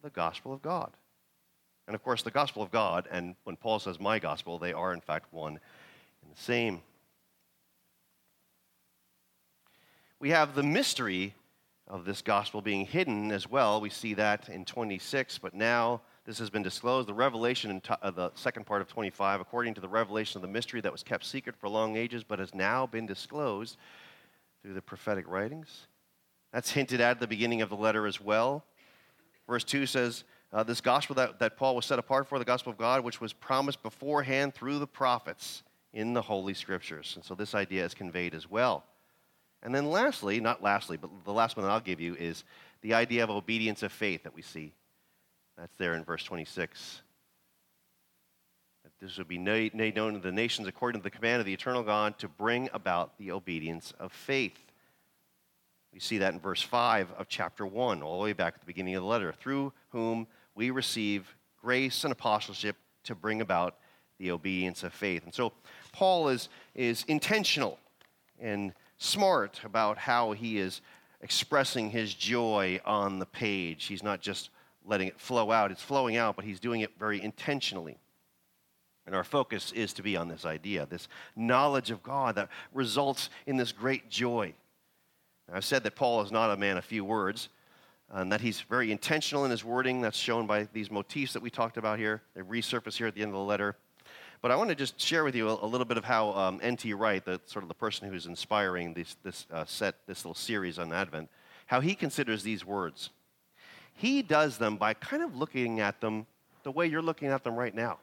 the 0.01 0.09
gospel 0.09 0.51
of 0.51 0.63
God. 0.63 0.91
And 1.86 1.93
of 1.93 2.03
course, 2.03 2.24
the 2.24 2.31
gospel 2.31 2.63
of 2.63 2.71
God, 2.71 3.07
and 3.12 3.36
when 3.43 3.55
Paul 3.55 3.77
says 3.77 4.00
my 4.00 4.17
gospel, 4.17 4.57
they 4.57 4.74
are 4.74 4.93
in 4.93 5.01
fact 5.01 5.31
one 5.31 5.59
and 6.24 6.31
the 6.31 6.41
same. 6.41 6.81
We 10.19 10.31
have 10.31 10.55
the 10.55 10.63
mystery 10.63 11.36
of 11.89 12.05
this 12.05 12.22
gospel 12.22 12.62
being 12.62 12.86
hidden 12.86 13.31
as 13.31 13.50
well. 13.50 13.81
We 13.81 13.89
see 13.89 14.13
that 14.13 14.48
in 14.48 14.63
26, 14.63 15.39
but 15.39 15.53
now 15.53 16.01
this 16.25 16.38
has 16.38 16.50
been 16.50 16.62
disclosed. 16.62 17.08
The 17.08 17.13
revelation 17.13 17.72
in 17.72 17.81
t- 17.81 17.93
uh, 18.01 18.12
the 18.12 18.31
second 18.36 18.65
part 18.65 18.81
of 18.81 18.88
25, 18.88 19.41
according 19.41 19.74
to 19.74 19.81
the 19.81 19.88
revelation 19.88 20.38
of 20.38 20.43
the 20.43 20.48
mystery 20.48 20.81
that 20.81 20.91
was 20.91 21.01
kept 21.01 21.25
secret 21.25 21.55
for 21.55 21.67
long 21.67 21.96
ages, 21.96 22.24
but 22.24 22.38
has 22.38 22.53
now 22.53 22.86
been 22.86 23.08
disclosed 23.08 23.77
through 24.62 24.75
the 24.75 24.81
prophetic 24.81 25.27
writings. 25.27 25.88
That's 26.53 26.72
hinted 26.72 27.01
at 27.01 27.12
at 27.12 27.19
the 27.19 27.27
beginning 27.27 27.62
of 27.62 27.69
the 27.69 27.75
letter 27.75 28.05
as 28.05 28.22
well. 28.22 28.63
Verse 29.48 29.63
2 29.63 29.88
says, 29.88 30.24
uh, 30.53 30.62
This 30.62 30.81
gospel 30.81 31.15
that, 31.15 31.39
that 31.39 31.58
Paul 31.58 31.75
was 31.75 31.86
set 31.86 31.98
apart 31.98 32.27
for, 32.27 32.38
the 32.38 32.46
gospel 32.46 32.72
of 32.72 32.77
God, 32.77 33.03
which 33.03 33.19
was 33.19 33.34
promised 33.34 33.81
beforehand 33.81 34.53
through 34.53 34.77
the 34.77 34.88
prophets 34.88 35.63
in 35.93 36.13
the 36.13 36.22
Holy 36.22 36.53
Scriptures. 36.53 37.13
And 37.15 37.25
so 37.25 37.34
this 37.34 37.55
idea 37.55 37.84
is 37.84 37.96
conveyed 37.96 38.36
as 38.36 38.50
well. 38.50 38.84
And 39.62 39.75
then 39.75 39.89
lastly, 39.89 40.39
not 40.39 40.63
lastly, 40.63 40.98
but 40.98 41.10
the 41.25 41.34
last 41.34 41.58
one 41.58 41.66
that 41.66 41.72
I'll 41.72 41.80
give 41.80 42.00
you 42.00 42.16
is 42.16 42.44
the 42.82 42.94
idea 42.94 43.24
of 43.24 43.30
obedience 43.30 43.84
of 43.84 43.92
faith 43.92 44.24
that 44.24 44.34
we 44.34 44.42
see 44.42 44.74
that's 45.58 45.75
there 45.75 45.94
in 45.94 46.06
verse 46.06 46.24
26. 46.24 47.01
That 48.84 48.92
this 49.01 49.18
would 49.18 49.28
be 49.28 49.38
made 49.38 49.75
known 49.75 50.13
to 50.13 50.20
the 50.20 50.32
nations 50.32 50.68
according 50.68 51.01
to 51.01 51.04
the 51.04 51.10
command 51.10 51.42
of 51.42 51.46
the 51.46 51.54
eternal 51.54 51.84
God 51.84 52.18
to 52.20 52.30
bring 52.30 52.70
about 52.72 53.18
the 53.18 53.32
obedience 53.32 53.94
of 54.00 54.13
faith. 54.13 54.58
We 55.94 56.00
see 56.00 56.20
that 56.20 56.34
in 56.34 56.39
verse 56.39 56.62
5 56.62 57.12
of 57.18 57.28
chapter 57.28 57.66
1, 57.66 58.01
all 58.01 58.20
the 58.20 58.24
way 58.24 58.34
back 58.34 58.54
at 58.54 58.62
the 58.62 58.66
beginning 58.66 58.96
of 58.96 59.01
the 59.01 59.10
letter, 59.10 59.34
through 59.34 59.74
whom 59.89 60.28
we 60.56 60.70
receive 60.70 61.36
grace 61.62 62.06
and 62.06 62.13
apostleship 62.13 62.78
to 63.04 63.16
bring 63.16 63.42
about 63.42 63.75
the 64.18 64.32
obedience 64.32 64.84
of 64.84 64.94
faith. 64.94 65.24
And 65.25 65.34
so 65.34 65.51
Paul 65.92 66.30
is, 66.30 66.48
is 66.74 67.04
intentional 67.08 67.80
and 68.39 68.74
smart 69.00 69.62
about 69.63 69.98
how 69.98 70.34
he 70.34 70.60
is 70.60 70.82
expressing 71.22 71.89
his 71.89 72.13
joy 72.13 72.79
on 72.86 73.18
the 73.18 73.25
page. 73.25 73.86
He's 73.86 74.03
not 74.03 74.22
just 74.22 74.51
letting 74.86 75.08
it 75.08 75.20
flow 75.20 75.51
out. 75.51 75.72
It's 75.72 75.82
flowing 75.82 76.15
out, 76.18 76.36
but 76.36 76.46
he's 76.46 76.60
doing 76.60 76.82
it 76.82 76.91
very 77.00 77.22
intentionally. 77.22 77.98
And 79.06 79.15
our 79.15 79.24
focus 79.24 79.72
is 79.72 79.94
to 79.94 80.03
be 80.03 80.15
on 80.15 80.27
this 80.27 80.46
idea, 80.46 80.86
this 80.86 81.08
knowledge 81.36 81.89
of 81.89 82.03
God 82.03 82.36
that 82.36 82.50
results 82.74 83.29
in 83.48 83.58
this 83.58 83.72
great 83.72 84.10
joy. 84.10 84.53
Now, 85.48 85.56
I've 85.56 85.65
said 85.65 85.84
that 85.84 85.96
Paul 85.96 86.22
is 86.22 86.32
not 86.32 86.51
a 86.51 86.58
man 86.58 86.77
of 86.77 86.86
few 86.86 87.03
words, 87.03 87.50
and 88.12 88.32
that 88.32 88.41
he's 88.41 88.62
very 88.62 88.91
intentional 88.91 89.46
in 89.46 89.51
his 89.51 89.63
wording. 89.63 90.01
That's 90.01 90.18
shown 90.18 90.46
by 90.46 90.68
these 90.74 90.91
motifs 90.91 91.34
that 91.34 91.41
we 91.41 91.50
talked 91.50 91.77
about 91.77 91.98
here. 92.00 92.22
They 92.36 92.41
resurface 92.41 92.98
here 92.98 93.08
at 93.08 93.15
the 93.15 93.22
end 93.22 93.29
of 93.29 93.36
the 93.36 93.44
letter. 93.44 93.77
But 94.41 94.51
I 94.51 94.55
want 94.55 94.69
to 94.69 94.75
just 94.75 95.00
share 95.00 95.24
with 95.24 95.36
you 95.36 95.50
a, 95.50 95.65
a 95.65 95.67
little 95.67 95.86
bit 95.86 95.98
of 95.98 96.05
how 96.05 96.31
um, 96.31 96.60
N.T. 96.63 96.93
Wright, 96.93 97.24
the 97.24 97.41
sort 97.46 97.63
of 97.63 97.69
the 97.69 97.75
person 97.75 98.10
who's 98.10 98.25
inspiring 98.25 98.93
this, 98.93 99.17
this 99.24 99.46
uh, 99.51 99.65
set, 99.65 99.96
this 100.08 100.24
little 100.24 100.36
series 100.36 100.79
on 100.79 100.93
Advent, 100.93 101.29
how 101.65 101.81
he 101.81 101.93
considers 101.93 102.43
these 102.43 102.65
words. 102.65 103.10
He 103.93 104.22
does 104.22 104.58
them 104.58 104.77
by 104.77 104.93
kind 104.93 105.24
of 105.24 105.36
looking 105.36 105.81
at 105.81 106.00
them 106.00 106.25
the 106.63 106.72
way 106.72 106.88
you're 106.88 107.01
looking 107.01 107.27
at 107.27 107.43
them 107.43 107.55
right 107.55 107.75
now. 107.75 108.00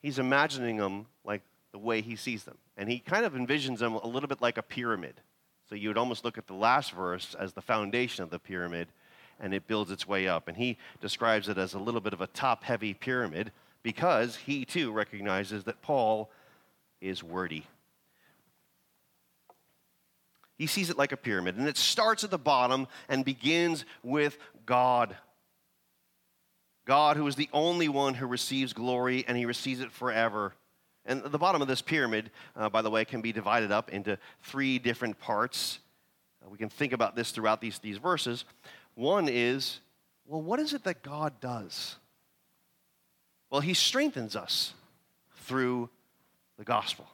He's 0.00 0.18
imagining 0.18 0.76
them 0.76 1.06
like 1.24 1.42
the 1.72 1.78
way 1.78 2.02
he 2.02 2.14
sees 2.14 2.44
them. 2.44 2.56
And 2.76 2.88
he 2.88 3.00
kind 3.00 3.24
of 3.26 3.34
envisions 3.34 3.78
them 3.78 3.94
a 3.94 4.06
little 4.06 4.28
bit 4.28 4.40
like 4.40 4.58
a 4.58 4.62
pyramid. 4.62 5.14
So 5.68 5.74
you 5.74 5.88
would 5.88 5.98
almost 5.98 6.24
look 6.24 6.38
at 6.38 6.46
the 6.46 6.54
last 6.54 6.92
verse 6.92 7.34
as 7.38 7.52
the 7.52 7.62
foundation 7.62 8.22
of 8.22 8.30
the 8.30 8.38
pyramid, 8.38 8.88
and 9.40 9.52
it 9.52 9.66
builds 9.66 9.90
its 9.90 10.06
way 10.06 10.28
up. 10.28 10.46
And 10.46 10.56
he 10.56 10.76
describes 11.00 11.48
it 11.48 11.58
as 11.58 11.74
a 11.74 11.78
little 11.78 12.00
bit 12.00 12.12
of 12.12 12.20
a 12.20 12.26
top 12.28 12.62
heavy 12.62 12.94
pyramid 12.94 13.50
because 13.82 14.36
he 14.36 14.64
too 14.64 14.92
recognizes 14.92 15.64
that 15.64 15.82
Paul 15.82 16.30
is 17.00 17.22
wordy. 17.22 17.66
He 20.58 20.66
sees 20.66 20.90
it 20.90 20.98
like 20.98 21.12
a 21.12 21.16
pyramid, 21.16 21.56
and 21.56 21.66
it 21.66 21.76
starts 21.76 22.22
at 22.22 22.30
the 22.30 22.38
bottom 22.38 22.86
and 23.08 23.24
begins 23.24 23.84
with 24.02 24.38
God. 24.64 25.16
God, 26.84 27.16
who 27.16 27.26
is 27.26 27.36
the 27.36 27.48
only 27.52 27.88
one 27.88 28.14
who 28.14 28.26
receives 28.26 28.72
glory, 28.72 29.24
and 29.26 29.36
he 29.36 29.46
receives 29.46 29.80
it 29.80 29.90
forever. 29.90 30.52
And 31.04 31.22
the 31.24 31.38
bottom 31.38 31.62
of 31.62 31.68
this 31.68 31.82
pyramid, 31.82 32.30
uh, 32.54 32.68
by 32.68 32.82
the 32.82 32.90
way, 32.90 33.04
can 33.04 33.22
be 33.22 33.32
divided 33.32 33.72
up 33.72 33.90
into 33.90 34.18
three 34.42 34.78
different 34.78 35.18
parts. 35.18 35.80
Uh, 36.44 36.48
we 36.48 36.58
can 36.58 36.68
think 36.68 36.92
about 36.92 37.16
this 37.16 37.32
throughout 37.32 37.60
these, 37.60 37.78
these 37.80 37.98
verses. 37.98 38.44
One 38.94 39.28
is, 39.28 39.80
well, 40.26 40.42
what 40.42 40.60
is 40.60 40.74
it 40.74 40.84
that 40.84 41.02
God 41.02 41.40
does? 41.40 41.96
Well, 43.52 43.60
he 43.60 43.74
strengthens 43.74 44.34
us 44.34 44.72
through 45.42 45.90
the 46.56 46.64
gospel. 46.64 47.06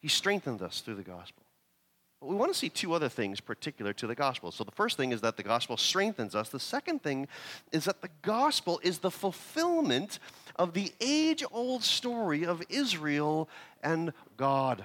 He 0.00 0.08
strengthens 0.08 0.60
us 0.60 0.80
through 0.80 0.96
the 0.96 1.04
gospel. 1.04 1.44
But 2.20 2.26
we 2.26 2.34
want 2.34 2.52
to 2.52 2.58
see 2.58 2.68
two 2.68 2.94
other 2.94 3.08
things 3.08 3.38
particular 3.38 3.92
to 3.92 4.08
the 4.08 4.16
gospel. 4.16 4.50
So 4.50 4.64
the 4.64 4.72
first 4.72 4.96
thing 4.96 5.12
is 5.12 5.20
that 5.20 5.36
the 5.36 5.44
gospel 5.44 5.76
strengthens 5.76 6.34
us. 6.34 6.48
The 6.48 6.58
second 6.58 7.04
thing 7.04 7.28
is 7.70 7.84
that 7.84 8.02
the 8.02 8.10
gospel 8.22 8.80
is 8.82 8.98
the 8.98 9.10
fulfillment 9.10 10.18
of 10.56 10.72
the 10.72 10.92
age 11.00 11.44
old 11.52 11.84
story 11.84 12.44
of 12.44 12.60
Israel 12.68 13.48
and 13.84 14.12
God, 14.36 14.84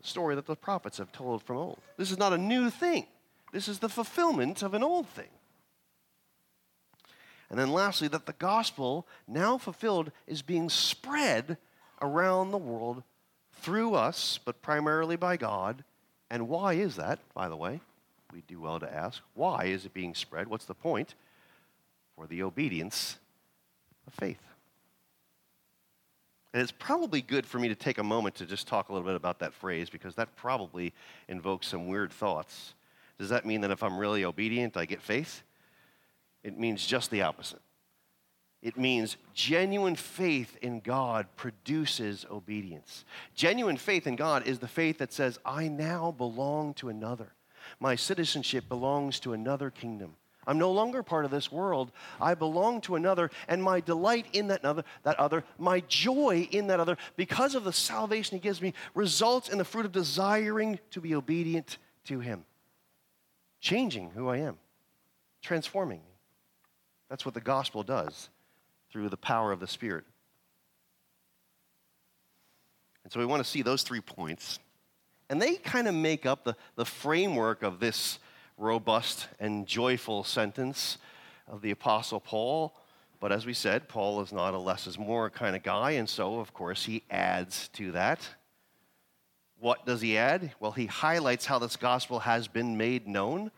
the 0.00 0.06
story 0.06 0.36
that 0.36 0.46
the 0.46 0.54
prophets 0.54 0.98
have 0.98 1.10
told 1.10 1.42
from 1.42 1.56
old. 1.56 1.80
This 1.96 2.12
is 2.12 2.18
not 2.18 2.32
a 2.32 2.38
new 2.38 2.70
thing, 2.70 3.06
this 3.52 3.66
is 3.66 3.80
the 3.80 3.88
fulfillment 3.88 4.62
of 4.62 4.72
an 4.72 4.84
old 4.84 5.08
thing. 5.08 5.30
And 7.50 7.58
then 7.58 7.72
lastly, 7.72 8.08
that 8.08 8.26
the 8.26 8.34
gospel, 8.34 9.06
now 9.28 9.58
fulfilled, 9.58 10.10
is 10.26 10.42
being 10.42 10.68
spread 10.68 11.56
around 12.02 12.50
the 12.50 12.58
world 12.58 13.02
through 13.52 13.94
us, 13.94 14.38
but 14.44 14.62
primarily 14.62 15.16
by 15.16 15.36
God 15.36 15.84
and 16.30 16.48
why 16.48 16.74
is 16.74 16.96
that, 16.96 17.18
by 17.34 17.48
the 17.48 17.56
way? 17.56 17.80
We 18.32 18.42
do 18.42 18.60
well 18.60 18.80
to 18.80 18.92
ask. 18.92 19.22
Why 19.34 19.66
is 19.66 19.86
it 19.86 19.94
being 19.94 20.14
spread? 20.14 20.48
What's 20.48 20.64
the 20.64 20.74
point? 20.74 21.14
For 22.16 22.26
the 22.26 22.42
obedience 22.42 23.18
of 24.06 24.14
faith. 24.14 24.40
And 26.52 26.62
it's 26.62 26.72
probably 26.72 27.20
good 27.20 27.46
for 27.46 27.58
me 27.58 27.68
to 27.68 27.74
take 27.74 27.98
a 27.98 28.02
moment 28.02 28.34
to 28.36 28.46
just 28.46 28.66
talk 28.66 28.88
a 28.88 28.92
little 28.92 29.06
bit 29.06 29.14
about 29.14 29.38
that 29.40 29.52
phrase 29.52 29.90
because 29.90 30.14
that 30.14 30.34
probably 30.36 30.92
invokes 31.28 31.68
some 31.68 31.86
weird 31.86 32.10
thoughts. 32.10 32.74
Does 33.18 33.28
that 33.28 33.44
mean 33.44 33.60
that 33.60 33.70
if 33.70 33.82
I'm 33.82 33.98
really 33.98 34.24
obedient, 34.24 34.76
I 34.76 34.86
get 34.86 35.02
faith? 35.02 35.42
It 36.46 36.56
means 36.56 36.86
just 36.86 37.10
the 37.10 37.22
opposite. 37.22 37.60
It 38.62 38.78
means 38.78 39.16
genuine 39.34 39.96
faith 39.96 40.56
in 40.62 40.78
God 40.78 41.26
produces 41.34 42.24
obedience. 42.30 43.04
Genuine 43.34 43.76
faith 43.76 44.06
in 44.06 44.14
God 44.14 44.46
is 44.46 44.60
the 44.60 44.68
faith 44.68 44.98
that 44.98 45.12
says, 45.12 45.40
I 45.44 45.66
now 45.66 46.12
belong 46.12 46.74
to 46.74 46.88
another. 46.88 47.32
My 47.80 47.96
citizenship 47.96 48.68
belongs 48.68 49.18
to 49.20 49.32
another 49.32 49.70
kingdom. 49.70 50.14
I'm 50.46 50.56
no 50.56 50.70
longer 50.70 51.02
part 51.02 51.24
of 51.24 51.32
this 51.32 51.50
world. 51.50 51.90
I 52.20 52.34
belong 52.34 52.80
to 52.82 52.94
another, 52.94 53.32
and 53.48 53.60
my 53.60 53.80
delight 53.80 54.26
in 54.32 54.46
that 54.46 54.64
other, 54.64 54.84
that 55.02 55.18
other, 55.18 55.42
my 55.58 55.80
joy 55.88 56.48
in 56.52 56.68
that 56.68 56.78
other, 56.78 56.96
because 57.16 57.56
of 57.56 57.64
the 57.64 57.72
salvation 57.72 58.36
he 58.36 58.40
gives 58.40 58.62
me, 58.62 58.72
results 58.94 59.48
in 59.48 59.58
the 59.58 59.64
fruit 59.64 59.84
of 59.84 59.90
desiring 59.90 60.78
to 60.92 61.00
be 61.00 61.16
obedient 61.16 61.78
to 62.04 62.20
him, 62.20 62.44
changing 63.60 64.10
who 64.10 64.28
I 64.28 64.36
am, 64.36 64.58
transforming 65.42 65.98
me. 65.98 66.15
That's 67.08 67.24
what 67.24 67.34
the 67.34 67.40
gospel 67.40 67.82
does 67.82 68.28
through 68.90 69.08
the 69.08 69.16
power 69.16 69.52
of 69.52 69.60
the 69.60 69.66
Spirit. 69.66 70.04
And 73.04 73.12
so 73.12 73.20
we 73.20 73.26
want 73.26 73.44
to 73.44 73.48
see 73.48 73.62
those 73.62 73.82
three 73.82 74.00
points. 74.00 74.58
And 75.28 75.40
they 75.40 75.56
kind 75.56 75.86
of 75.86 75.94
make 75.94 76.26
up 76.26 76.44
the, 76.44 76.56
the 76.74 76.84
framework 76.84 77.62
of 77.62 77.78
this 77.78 78.18
robust 78.56 79.28
and 79.38 79.66
joyful 79.66 80.24
sentence 80.24 80.98
of 81.48 81.62
the 81.62 81.70
Apostle 81.70 82.20
Paul. 82.20 82.74
But 83.20 83.32
as 83.32 83.46
we 83.46 83.54
said, 83.54 83.88
Paul 83.88 84.20
is 84.22 84.32
not 84.32 84.54
a 84.54 84.58
less 84.58 84.86
is 84.86 84.98
more 84.98 85.30
kind 85.30 85.56
of 85.56 85.62
guy, 85.62 85.92
and 85.92 86.08
so, 86.08 86.40
of 86.40 86.52
course, 86.52 86.84
he 86.84 87.02
adds 87.10 87.68
to 87.74 87.92
that. 87.92 88.26
What 89.58 89.86
does 89.86 90.00
he 90.00 90.18
add? 90.18 90.52
Well, 90.60 90.72
he 90.72 90.86
highlights 90.86 91.46
how 91.46 91.58
this 91.58 91.76
gospel 91.76 92.20
has 92.20 92.46
been 92.46 92.76
made 92.76 93.06
known 93.06 93.50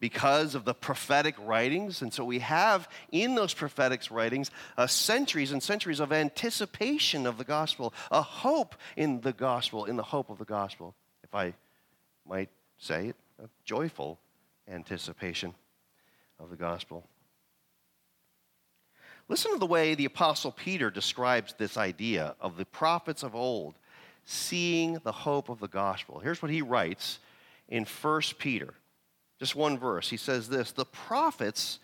because 0.00 0.54
of 0.54 0.64
the 0.64 0.74
prophetic 0.74 1.34
writings. 1.38 2.02
And 2.02 2.12
so 2.12 2.24
we 2.24 2.40
have 2.40 2.88
in 3.10 3.34
those 3.34 3.54
prophetic 3.54 4.02
writings 4.10 4.50
uh, 4.76 4.86
centuries 4.86 5.52
and 5.52 5.62
centuries 5.62 6.00
of 6.00 6.12
anticipation 6.12 7.26
of 7.26 7.38
the 7.38 7.44
gospel, 7.44 7.94
a 8.10 8.22
hope 8.22 8.74
in 8.96 9.20
the 9.20 9.32
gospel, 9.32 9.84
in 9.84 9.96
the 9.96 10.02
hope 10.02 10.30
of 10.30 10.38
the 10.38 10.44
gospel, 10.44 10.94
if 11.24 11.34
I 11.34 11.54
might 12.28 12.50
say 12.78 13.08
it, 13.08 13.16
a 13.42 13.48
joyful 13.64 14.18
anticipation 14.68 15.54
of 16.38 16.50
the 16.50 16.56
gospel. 16.56 17.06
Listen 19.28 19.52
to 19.52 19.58
the 19.58 19.66
way 19.66 19.94
the 19.94 20.04
Apostle 20.04 20.52
Peter 20.52 20.90
describes 20.90 21.54
this 21.54 21.76
idea 21.76 22.36
of 22.40 22.56
the 22.56 22.64
prophets 22.64 23.22
of 23.22 23.34
old 23.34 23.74
seeing 24.24 24.94
the 25.04 25.12
hope 25.12 25.48
of 25.48 25.58
the 25.60 25.68
gospel. 25.68 26.20
Here's 26.20 26.42
what 26.42 26.50
he 26.50 26.62
writes 26.62 27.18
in 27.68 27.84
1 27.84 28.22
Peter 28.38 28.74
just 29.38 29.54
one 29.54 29.78
verse. 29.78 30.08
He 30.08 30.16
says 30.16 30.48
this 30.48 30.72
The 30.72 30.84
prophets 30.84 31.78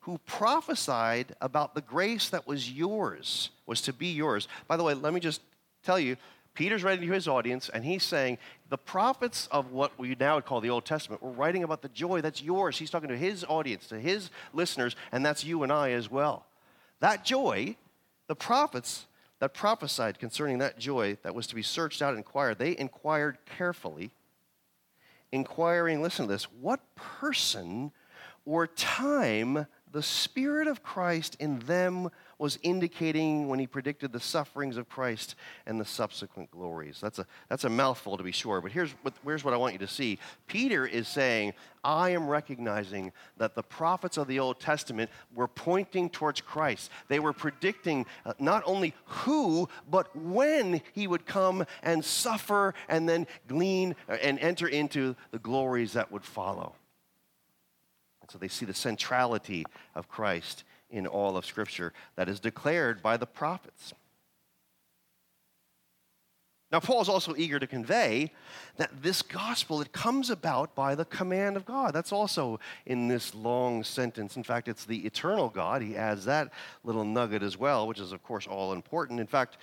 who 0.00 0.18
prophesied 0.26 1.34
about 1.40 1.74
the 1.74 1.82
grace 1.82 2.30
that 2.30 2.46
was 2.46 2.70
yours, 2.70 3.50
was 3.66 3.82
to 3.82 3.92
be 3.92 4.08
yours. 4.08 4.48
By 4.66 4.76
the 4.76 4.82
way, 4.82 4.94
let 4.94 5.12
me 5.12 5.20
just 5.20 5.42
tell 5.84 5.98
you, 5.98 6.16
Peter's 6.54 6.82
writing 6.82 7.06
to 7.06 7.14
his 7.14 7.28
audience, 7.28 7.68
and 7.68 7.84
he's 7.84 8.02
saying 8.02 8.38
the 8.70 8.78
prophets 8.78 9.46
of 9.50 9.72
what 9.72 9.96
we 9.98 10.16
now 10.18 10.34
would 10.34 10.46
call 10.46 10.60
the 10.60 10.70
Old 10.70 10.84
Testament 10.84 11.22
were 11.22 11.30
writing 11.30 11.62
about 11.62 11.82
the 11.82 11.88
joy 11.88 12.20
that's 12.20 12.42
yours. 12.42 12.78
He's 12.78 12.90
talking 12.90 13.08
to 13.08 13.16
his 13.16 13.44
audience, 13.44 13.86
to 13.88 14.00
his 14.00 14.30
listeners, 14.52 14.96
and 15.12 15.24
that's 15.24 15.44
you 15.44 15.62
and 15.62 15.72
I 15.72 15.92
as 15.92 16.10
well. 16.10 16.46
That 17.00 17.24
joy, 17.24 17.76
the 18.26 18.34
prophets 18.34 19.06
that 19.38 19.54
prophesied 19.54 20.18
concerning 20.18 20.58
that 20.58 20.78
joy 20.78 21.18
that 21.22 21.34
was 21.34 21.46
to 21.46 21.54
be 21.54 21.62
searched 21.62 22.02
out 22.02 22.10
and 22.10 22.18
inquired, 22.18 22.58
they 22.58 22.76
inquired 22.76 23.38
carefully 23.56 24.10
inquiring, 25.32 26.02
listen 26.02 26.26
to 26.26 26.32
this, 26.32 26.44
what 26.44 26.80
person 26.94 27.92
or 28.44 28.66
time 28.66 29.66
the 29.92 30.02
Spirit 30.02 30.68
of 30.68 30.82
Christ 30.82 31.36
in 31.40 31.60
them 31.60 32.10
was 32.40 32.58
indicating 32.62 33.48
when 33.48 33.58
he 33.58 33.66
predicted 33.66 34.12
the 34.12 34.18
sufferings 34.18 34.78
of 34.78 34.88
Christ 34.88 35.34
and 35.66 35.78
the 35.78 35.84
subsequent 35.84 36.50
glories. 36.50 36.98
That's 36.98 37.18
a, 37.18 37.26
that's 37.50 37.64
a 37.64 37.68
mouthful 37.68 38.16
to 38.16 38.22
be 38.22 38.32
sure, 38.32 38.62
but 38.62 38.72
here's 38.72 38.92
what, 39.02 39.12
here's 39.22 39.44
what 39.44 39.52
I 39.52 39.58
want 39.58 39.74
you 39.74 39.78
to 39.80 39.86
see. 39.86 40.18
Peter 40.46 40.86
is 40.86 41.06
saying, 41.06 41.52
I 41.84 42.10
am 42.10 42.26
recognizing 42.26 43.12
that 43.36 43.54
the 43.54 43.62
prophets 43.62 44.16
of 44.16 44.26
the 44.26 44.38
Old 44.40 44.58
Testament 44.58 45.10
were 45.34 45.48
pointing 45.48 46.08
towards 46.08 46.40
Christ. 46.40 46.90
They 47.08 47.20
were 47.20 47.34
predicting 47.34 48.06
uh, 48.24 48.32
not 48.38 48.62
only 48.64 48.94
who, 49.04 49.68
but 49.90 50.14
when 50.16 50.80
he 50.94 51.06
would 51.06 51.26
come 51.26 51.66
and 51.82 52.02
suffer 52.02 52.72
and 52.88 53.06
then 53.06 53.26
glean 53.48 53.94
uh, 54.08 54.14
and 54.14 54.38
enter 54.38 54.66
into 54.66 55.14
the 55.30 55.38
glories 55.38 55.92
that 55.92 56.10
would 56.10 56.24
follow. 56.24 56.74
So 58.30 58.38
they 58.38 58.48
see 58.48 58.64
the 58.64 58.72
centrality 58.72 59.66
of 59.94 60.08
Christ 60.08 60.64
in 60.90 61.06
all 61.06 61.36
of 61.36 61.46
Scripture 61.46 61.92
that 62.16 62.28
is 62.28 62.40
declared 62.40 63.02
by 63.02 63.16
the 63.16 63.26
prophets. 63.26 63.94
Now, 66.72 66.78
Paul 66.78 67.00
is 67.00 67.08
also 67.08 67.34
eager 67.36 67.58
to 67.58 67.66
convey 67.66 68.30
that 68.76 69.02
this 69.02 69.22
gospel, 69.22 69.80
it 69.80 69.92
comes 69.92 70.30
about 70.30 70.76
by 70.76 70.94
the 70.94 71.04
command 71.04 71.56
of 71.56 71.64
God. 71.64 71.92
That's 71.92 72.12
also 72.12 72.60
in 72.86 73.08
this 73.08 73.34
long 73.34 73.82
sentence. 73.82 74.36
In 74.36 74.44
fact, 74.44 74.68
it's 74.68 74.84
the 74.84 75.04
eternal 75.04 75.48
God. 75.48 75.82
He 75.82 75.96
adds 75.96 76.26
that 76.26 76.52
little 76.84 77.04
nugget 77.04 77.42
as 77.42 77.58
well, 77.58 77.88
which 77.88 77.98
is, 77.98 78.12
of 78.12 78.22
course, 78.22 78.46
all 78.46 78.72
important. 78.72 79.18
In 79.18 79.26
fact, 79.26 79.56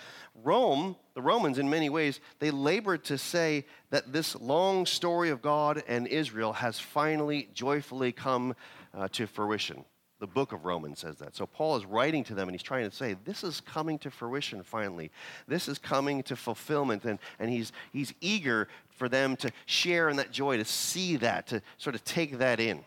Rome, 0.43 0.97
the 1.13 1.21
Romans, 1.21 1.59
in 1.59 1.69
many 1.69 1.89
ways, 1.89 2.19
they 2.39 2.51
labored 2.51 3.05
to 3.05 3.17
say 3.17 3.65
that 3.89 4.11
this 4.11 4.35
long 4.35 4.85
story 4.85 5.29
of 5.29 5.41
God 5.41 5.83
and 5.87 6.07
Israel 6.07 6.51
has 6.51 6.77
finally 6.77 7.47
joyfully 7.53 8.11
come 8.11 8.53
uh, 8.93 9.07
to 9.13 9.27
fruition. 9.27 9.85
The 10.19 10.27
book 10.27 10.51
of 10.51 10.65
Romans 10.65 10.99
says 10.99 11.17
that. 11.17 11.35
So 11.35 11.45
Paul 11.45 11.75
is 11.75 11.85
writing 11.85 12.23
to 12.25 12.33
them 12.33 12.47
and 12.47 12.55
he's 12.55 12.63
trying 12.63 12.89
to 12.89 12.95
say, 12.95 13.15
this 13.23 13.43
is 13.43 13.61
coming 13.61 13.99
to 13.99 14.09
fruition 14.09 14.63
finally. 14.63 15.11
This 15.47 15.67
is 15.67 15.77
coming 15.77 16.23
to 16.23 16.35
fulfillment. 16.35 17.05
And, 17.05 17.19
and 17.37 17.51
he's, 17.51 17.71
he's 17.93 18.13
eager 18.19 18.67
for 18.89 19.07
them 19.07 19.35
to 19.37 19.51
share 19.67 20.09
in 20.09 20.17
that 20.17 20.31
joy, 20.31 20.57
to 20.57 20.65
see 20.65 21.17
that, 21.17 21.47
to 21.47 21.61
sort 21.77 21.93
of 21.93 22.03
take 22.03 22.39
that 22.39 22.59
in. 22.59 22.83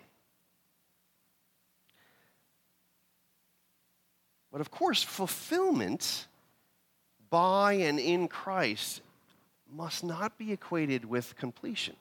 But 4.51 4.61
of 4.61 4.73
course, 4.73 5.03
fulfillment 5.03 6.27
by 7.31 7.75
and 7.75 8.01
in 8.01 8.27
Christ 8.27 9.03
must 9.73 10.03
not 10.03 10.37
be 10.37 10.51
equated 10.53 11.05
with 11.05 11.37
completion. 11.37 11.95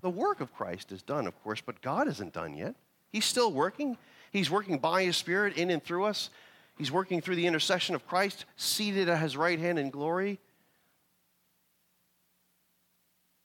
The 0.00 0.08
work 0.08 0.40
of 0.40 0.54
Christ 0.54 0.90
is 0.90 1.02
done, 1.02 1.26
of 1.26 1.38
course, 1.42 1.60
but 1.60 1.82
God 1.82 2.08
isn't 2.08 2.32
done 2.32 2.54
yet. 2.54 2.74
He's 3.12 3.26
still 3.26 3.52
working. 3.52 3.98
He's 4.32 4.50
working 4.50 4.78
by 4.78 5.04
His 5.04 5.16
Spirit 5.16 5.56
in 5.56 5.70
and 5.70 5.82
through 5.82 6.04
us. 6.04 6.30
He's 6.76 6.92
working 6.92 7.20
through 7.20 7.36
the 7.36 7.46
intercession 7.46 7.94
of 7.94 8.06
Christ, 8.06 8.44
seated 8.56 9.08
at 9.08 9.20
His 9.20 9.36
right 9.36 9.58
hand 9.58 9.78
in 9.78 9.90
glory. 9.90 10.38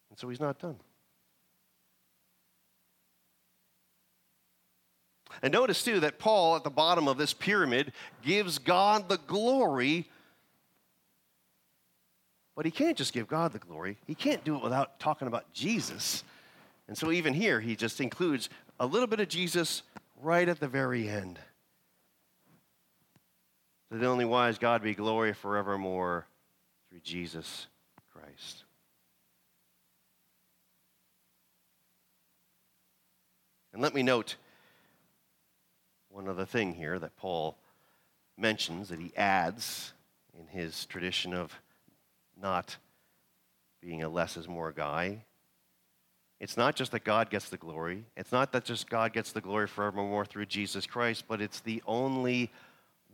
And 0.10 0.20
so 0.20 0.30
He's 0.30 0.40
not 0.40 0.60
done. 0.60 0.78
And 5.42 5.52
notice 5.52 5.84
too 5.84 6.00
that 6.02 6.20
Paul 6.20 6.56
at 6.56 6.64
the 6.64 6.70
bottom 6.70 7.08
of 7.08 7.18
this 7.18 7.34
pyramid 7.34 7.92
gives 8.24 8.60
God 8.60 9.10
the 9.10 9.18
glory, 9.18 10.08
but 12.56 12.66
he 12.66 12.72
can't 12.72 12.98
just 12.98 13.14
give 13.14 13.28
God 13.28 13.52
the 13.52 13.60
glory. 13.60 13.98
He 14.06 14.16
can't 14.16 14.44
do 14.44 14.56
it 14.56 14.64
without 14.64 15.00
talking 15.00 15.28
about 15.28 15.52
Jesus. 15.54 16.24
And 16.88 16.98
so 16.98 17.12
even 17.12 17.34
here, 17.34 17.60
he 17.60 17.76
just 17.76 18.00
includes 18.00 18.50
a 18.80 18.86
little 18.86 19.08
bit 19.08 19.20
of 19.20 19.28
Jesus 19.28 19.82
right 20.24 20.48
at 20.48 20.60
the 20.60 20.68
very 20.68 21.10
end. 21.10 21.38
To 23.92 23.98
the 23.98 24.08
only 24.08 24.26
wise 24.26 24.58
God 24.58 24.82
be 24.82 24.96
glory 24.96 25.34
forevermore 25.34 26.26
through 26.90 27.02
Jesus 27.02 27.68
Christ. 28.12 28.64
And 33.74 33.82
let 33.82 33.94
me 33.94 34.04
note 34.04 34.38
one 36.10 36.28
other 36.28 36.46
thing 36.46 36.74
here 36.74 37.00
that 37.00 37.18
Paul 37.18 37.58
mentions, 38.38 38.90
that 38.90 39.00
he 39.00 39.12
adds 39.18 39.94
in 40.40 40.48
his 40.48 40.86
tradition 40.86 41.34
of 41.34 41.60
not 42.40 42.78
being 43.82 44.04
a 44.04 44.10
less 44.10 44.38
is 44.38 44.48
more 44.48 44.72
guy. 44.72 45.26
It's 46.40 46.58
not 46.58 46.76
just 46.76 46.92
that 46.92 47.04
God 47.04 47.30
gets 47.30 47.50
the 47.50 47.58
glory. 47.58 48.06
It's 48.18 48.32
not 48.32 48.52
that 48.52 48.66
just 48.66 48.90
God 48.90 49.14
gets 49.14 49.32
the 49.32 49.42
glory 49.42 49.68
forevermore 49.68 50.26
through 50.26 50.48
Jesus 50.48 50.86
Christ, 50.86 51.26
but 51.28 51.42
it's 51.42 51.62
the 51.62 51.82
only 51.86 52.52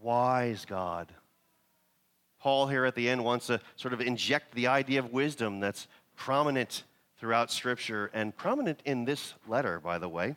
wise 0.01 0.65
God. 0.65 1.13
Paul 2.39 2.67
here 2.67 2.85
at 2.85 2.95
the 2.95 3.09
end 3.09 3.23
wants 3.23 3.47
to 3.47 3.59
sort 3.75 3.93
of 3.93 4.01
inject 4.01 4.55
the 4.55 4.67
idea 4.67 4.99
of 4.99 5.11
wisdom 5.11 5.59
that's 5.59 5.87
prominent 6.15 6.83
throughout 7.19 7.51
Scripture 7.51 8.09
and 8.13 8.35
prominent 8.35 8.81
in 8.85 9.05
this 9.05 9.33
letter, 9.47 9.79
by 9.79 9.97
the 9.97 10.09
way. 10.09 10.35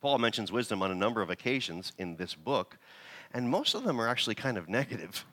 Paul 0.00 0.18
mentions 0.18 0.50
wisdom 0.50 0.82
on 0.82 0.90
a 0.90 0.94
number 0.94 1.22
of 1.22 1.30
occasions 1.30 1.92
in 1.98 2.16
this 2.16 2.34
book, 2.34 2.78
and 3.32 3.48
most 3.48 3.74
of 3.74 3.84
them 3.84 4.00
are 4.00 4.08
actually 4.08 4.34
kind 4.34 4.58
of 4.58 4.68
negative. 4.68 5.24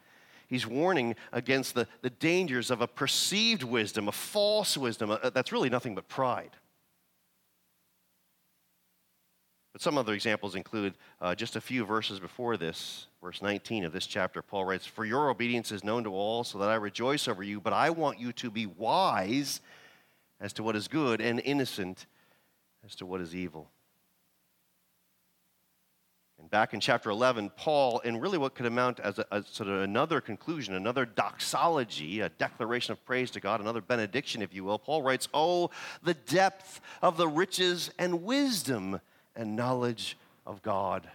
He's 0.47 0.65
warning 0.65 1.15
against 1.33 1.75
the, 1.75 1.87
the 2.01 2.09
dangers 2.09 2.71
of 2.71 2.81
a 2.81 2.87
perceived 2.87 3.63
wisdom, 3.63 4.07
a 4.07 4.13
false 4.13 4.77
wisdom 4.77 5.11
a, 5.11 5.29
that's 5.29 5.51
really 5.51 5.69
nothing 5.69 5.93
but 5.93 6.07
pride. 6.07 6.51
But 9.73 9.81
some 9.81 9.97
other 9.97 10.13
examples 10.13 10.55
include 10.55 10.95
uh, 11.21 11.35
just 11.35 11.55
a 11.55 11.61
few 11.61 11.85
verses 11.85 12.19
before 12.19 12.57
this, 12.57 13.07
verse 13.21 13.41
19 13.41 13.83
of 13.83 13.91
this 13.91 14.07
chapter. 14.07 14.41
Paul 14.41 14.65
writes, 14.65 14.87
For 14.87 15.05
your 15.05 15.29
obedience 15.29 15.71
is 15.71 15.83
known 15.83 16.05
to 16.05 16.13
all, 16.13 16.43
so 16.43 16.57
that 16.59 16.69
I 16.69 16.75
rejoice 16.75 17.27
over 17.27 17.43
you, 17.43 17.61
but 17.61 17.73
I 17.73 17.89
want 17.89 18.19
you 18.19 18.31
to 18.33 18.49
be 18.49 18.65
wise 18.65 19.61
as 20.39 20.53
to 20.53 20.63
what 20.63 20.75
is 20.75 20.87
good 20.87 21.21
and 21.21 21.41
innocent 21.41 22.07
as 22.85 22.95
to 22.95 23.05
what 23.05 23.21
is 23.21 23.35
evil. 23.35 23.69
Back 26.49 26.73
in 26.73 26.79
chapter 26.79 27.09
11, 27.09 27.51
Paul, 27.57 27.99
in 27.99 28.17
really 28.17 28.37
what 28.37 28.55
could 28.55 28.65
amount 28.65 29.01
as, 29.01 29.19
a, 29.19 29.43
sort 29.43 29.69
of 29.69 29.81
another 29.81 30.21
conclusion, 30.21 30.75
another 30.75 31.05
doxology, 31.05 32.21
a 32.21 32.29
declaration 32.29 32.93
of 32.93 33.03
praise 33.05 33.31
to 33.31 33.41
God, 33.41 33.59
another 33.59 33.81
benediction, 33.81 34.41
if 34.41 34.53
you 34.53 34.63
will, 34.63 34.79
Paul 34.79 35.01
writes, 35.01 35.27
Oh, 35.33 35.71
the 36.03 36.13
depth 36.13 36.79
of 37.01 37.17
the 37.17 37.27
riches 37.27 37.91
and 37.99 38.23
wisdom 38.23 39.01
and 39.35 39.55
knowledge 39.55 40.17
of 40.45 40.61
God. 40.61 41.09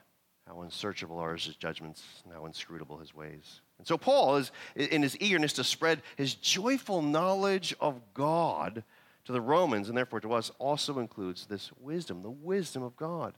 How 0.47 0.61
unsearchable 0.61 1.19
are 1.19 1.35
his 1.35 1.57
judgments, 1.57 2.03
and 2.25 2.35
how 2.35 2.45
inscrutable 2.45 2.99
his 2.99 3.15
ways. 3.15 3.61
And 3.79 3.87
so, 3.87 3.97
Paul 3.97 4.37
is 4.37 4.51
in 4.77 5.03
his 5.03 5.17
eagerness 5.19 5.55
to 5.55 5.65
spread 5.65 6.03
his 6.17 6.35
joyful 6.35 7.01
knowledge 7.01 7.75
of 7.81 8.01
God 8.13 8.85
to 9.25 9.33
the 9.33 9.41
Romans, 9.41 9.89
and 9.89 9.97
therefore 9.97 10.21
to 10.21 10.33
us, 10.35 10.51
also 10.59 10.99
includes 10.99 11.47
this 11.47 11.71
wisdom, 11.81 12.23
the 12.23 12.31
wisdom 12.31 12.83
of 12.83 12.97
God. 12.97 13.35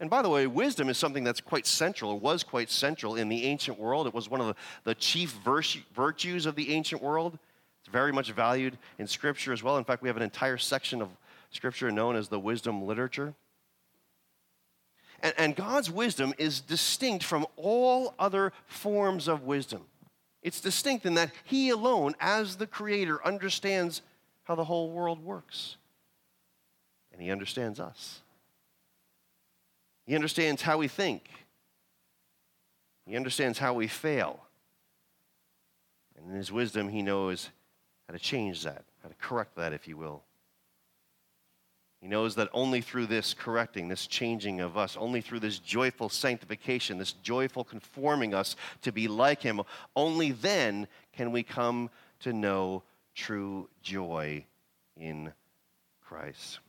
And 0.00 0.08
by 0.08 0.22
the 0.22 0.28
way, 0.28 0.46
wisdom 0.46 0.88
is 0.88 0.96
something 0.96 1.24
that's 1.24 1.40
quite 1.40 1.66
central, 1.66 2.12
or 2.12 2.18
was 2.20 2.44
quite 2.44 2.70
central 2.70 3.16
in 3.16 3.28
the 3.28 3.44
ancient 3.44 3.78
world. 3.78 4.06
It 4.06 4.14
was 4.14 4.30
one 4.30 4.40
of 4.40 4.46
the, 4.46 4.54
the 4.84 4.94
chief 4.94 5.38
virtues 5.94 6.46
of 6.46 6.54
the 6.54 6.72
ancient 6.72 7.02
world. 7.02 7.38
It's 7.80 7.92
very 7.92 8.12
much 8.12 8.30
valued 8.30 8.78
in 8.98 9.08
Scripture 9.08 9.52
as 9.52 9.62
well. 9.62 9.76
In 9.76 9.84
fact, 9.84 10.02
we 10.02 10.08
have 10.08 10.16
an 10.16 10.22
entire 10.22 10.56
section 10.56 11.02
of 11.02 11.08
Scripture 11.50 11.90
known 11.90 12.14
as 12.14 12.28
the 12.28 12.38
wisdom 12.38 12.86
literature. 12.86 13.34
And, 15.20 15.34
and 15.36 15.56
God's 15.56 15.90
wisdom 15.90 16.32
is 16.38 16.60
distinct 16.60 17.24
from 17.24 17.46
all 17.56 18.14
other 18.20 18.52
forms 18.66 19.26
of 19.26 19.42
wisdom. 19.42 19.82
It's 20.42 20.60
distinct 20.60 21.06
in 21.06 21.14
that 21.14 21.32
He 21.42 21.70
alone, 21.70 22.14
as 22.20 22.56
the 22.56 22.68
Creator, 22.68 23.24
understands 23.26 24.02
how 24.44 24.54
the 24.54 24.64
whole 24.64 24.90
world 24.92 25.24
works. 25.24 25.76
And 27.12 27.20
He 27.20 27.32
understands 27.32 27.80
us. 27.80 28.20
He 30.08 30.14
understands 30.14 30.62
how 30.62 30.78
we 30.78 30.88
think. 30.88 31.28
He 33.04 33.14
understands 33.14 33.58
how 33.58 33.74
we 33.74 33.88
fail. 33.88 34.40
And 36.16 36.30
in 36.30 36.34
his 36.34 36.50
wisdom, 36.50 36.88
he 36.88 37.02
knows 37.02 37.50
how 38.06 38.14
to 38.14 38.18
change 38.18 38.64
that, 38.64 38.86
how 39.02 39.10
to 39.10 39.14
correct 39.16 39.54
that, 39.56 39.74
if 39.74 39.86
you 39.86 39.98
will. 39.98 40.22
He 42.00 42.08
knows 42.08 42.36
that 42.36 42.48
only 42.54 42.80
through 42.80 43.04
this 43.04 43.34
correcting, 43.34 43.88
this 43.88 44.06
changing 44.06 44.62
of 44.62 44.78
us, 44.78 44.96
only 44.96 45.20
through 45.20 45.40
this 45.40 45.58
joyful 45.58 46.08
sanctification, 46.08 46.96
this 46.96 47.12
joyful 47.12 47.62
conforming 47.62 48.32
us 48.32 48.56
to 48.80 48.92
be 48.92 49.08
like 49.08 49.42
him, 49.42 49.60
only 49.94 50.32
then 50.32 50.88
can 51.12 51.32
we 51.32 51.42
come 51.42 51.90
to 52.20 52.32
know 52.32 52.82
true 53.14 53.68
joy 53.82 54.46
in 54.96 55.34
Christ. 56.00 56.60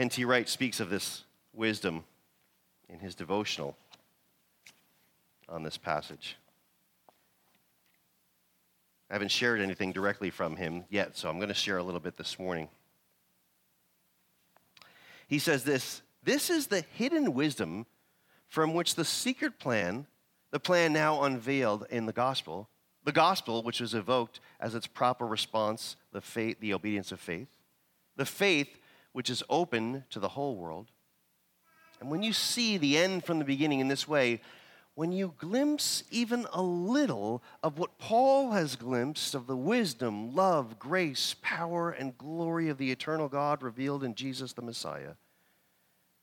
N.T. 0.00 0.24
Wright 0.24 0.48
speaks 0.48 0.80
of 0.80 0.88
this 0.88 1.24
wisdom 1.52 2.04
in 2.88 3.00
his 3.00 3.14
devotional 3.14 3.76
on 5.46 5.62
this 5.62 5.76
passage. 5.76 6.38
I 9.10 9.12
haven't 9.12 9.30
shared 9.30 9.60
anything 9.60 9.92
directly 9.92 10.30
from 10.30 10.56
him 10.56 10.84
yet, 10.88 11.18
so 11.18 11.28
I'm 11.28 11.36
going 11.36 11.48
to 11.48 11.54
share 11.54 11.76
a 11.76 11.82
little 11.82 12.00
bit 12.00 12.16
this 12.16 12.38
morning. 12.38 12.70
He 15.28 15.38
says 15.38 15.64
this 15.64 16.00
This 16.22 16.48
is 16.48 16.68
the 16.68 16.82
hidden 16.94 17.34
wisdom 17.34 17.84
from 18.48 18.72
which 18.72 18.94
the 18.94 19.04
secret 19.04 19.58
plan, 19.58 20.06
the 20.50 20.58
plan 20.58 20.94
now 20.94 21.24
unveiled 21.24 21.86
in 21.90 22.06
the 22.06 22.14
gospel, 22.14 22.70
the 23.04 23.12
gospel 23.12 23.62
which 23.62 23.82
is 23.82 23.92
evoked 23.92 24.40
as 24.60 24.74
its 24.74 24.86
proper 24.86 25.26
response, 25.26 25.96
the 26.10 26.22
faith, 26.22 26.58
the 26.58 26.72
obedience 26.72 27.12
of 27.12 27.20
faith, 27.20 27.48
the 28.16 28.24
faith 28.24 28.79
which 29.12 29.30
is 29.30 29.42
open 29.48 30.04
to 30.10 30.20
the 30.20 30.28
whole 30.28 30.56
world. 30.56 30.90
And 32.00 32.10
when 32.10 32.22
you 32.22 32.32
see 32.32 32.78
the 32.78 32.96
end 32.96 33.24
from 33.24 33.38
the 33.38 33.44
beginning 33.44 33.80
in 33.80 33.88
this 33.88 34.08
way, 34.08 34.40
when 34.94 35.12
you 35.12 35.34
glimpse 35.38 36.02
even 36.10 36.46
a 36.52 36.62
little 36.62 37.42
of 37.62 37.78
what 37.78 37.98
Paul 37.98 38.50
has 38.52 38.76
glimpsed 38.76 39.34
of 39.34 39.46
the 39.46 39.56
wisdom, 39.56 40.34
love, 40.34 40.78
grace, 40.78 41.36
power, 41.42 41.90
and 41.90 42.18
glory 42.18 42.68
of 42.68 42.78
the 42.78 42.90
eternal 42.90 43.28
God 43.28 43.62
revealed 43.62 44.04
in 44.04 44.14
Jesus 44.14 44.52
the 44.52 44.62
Messiah, 44.62 45.12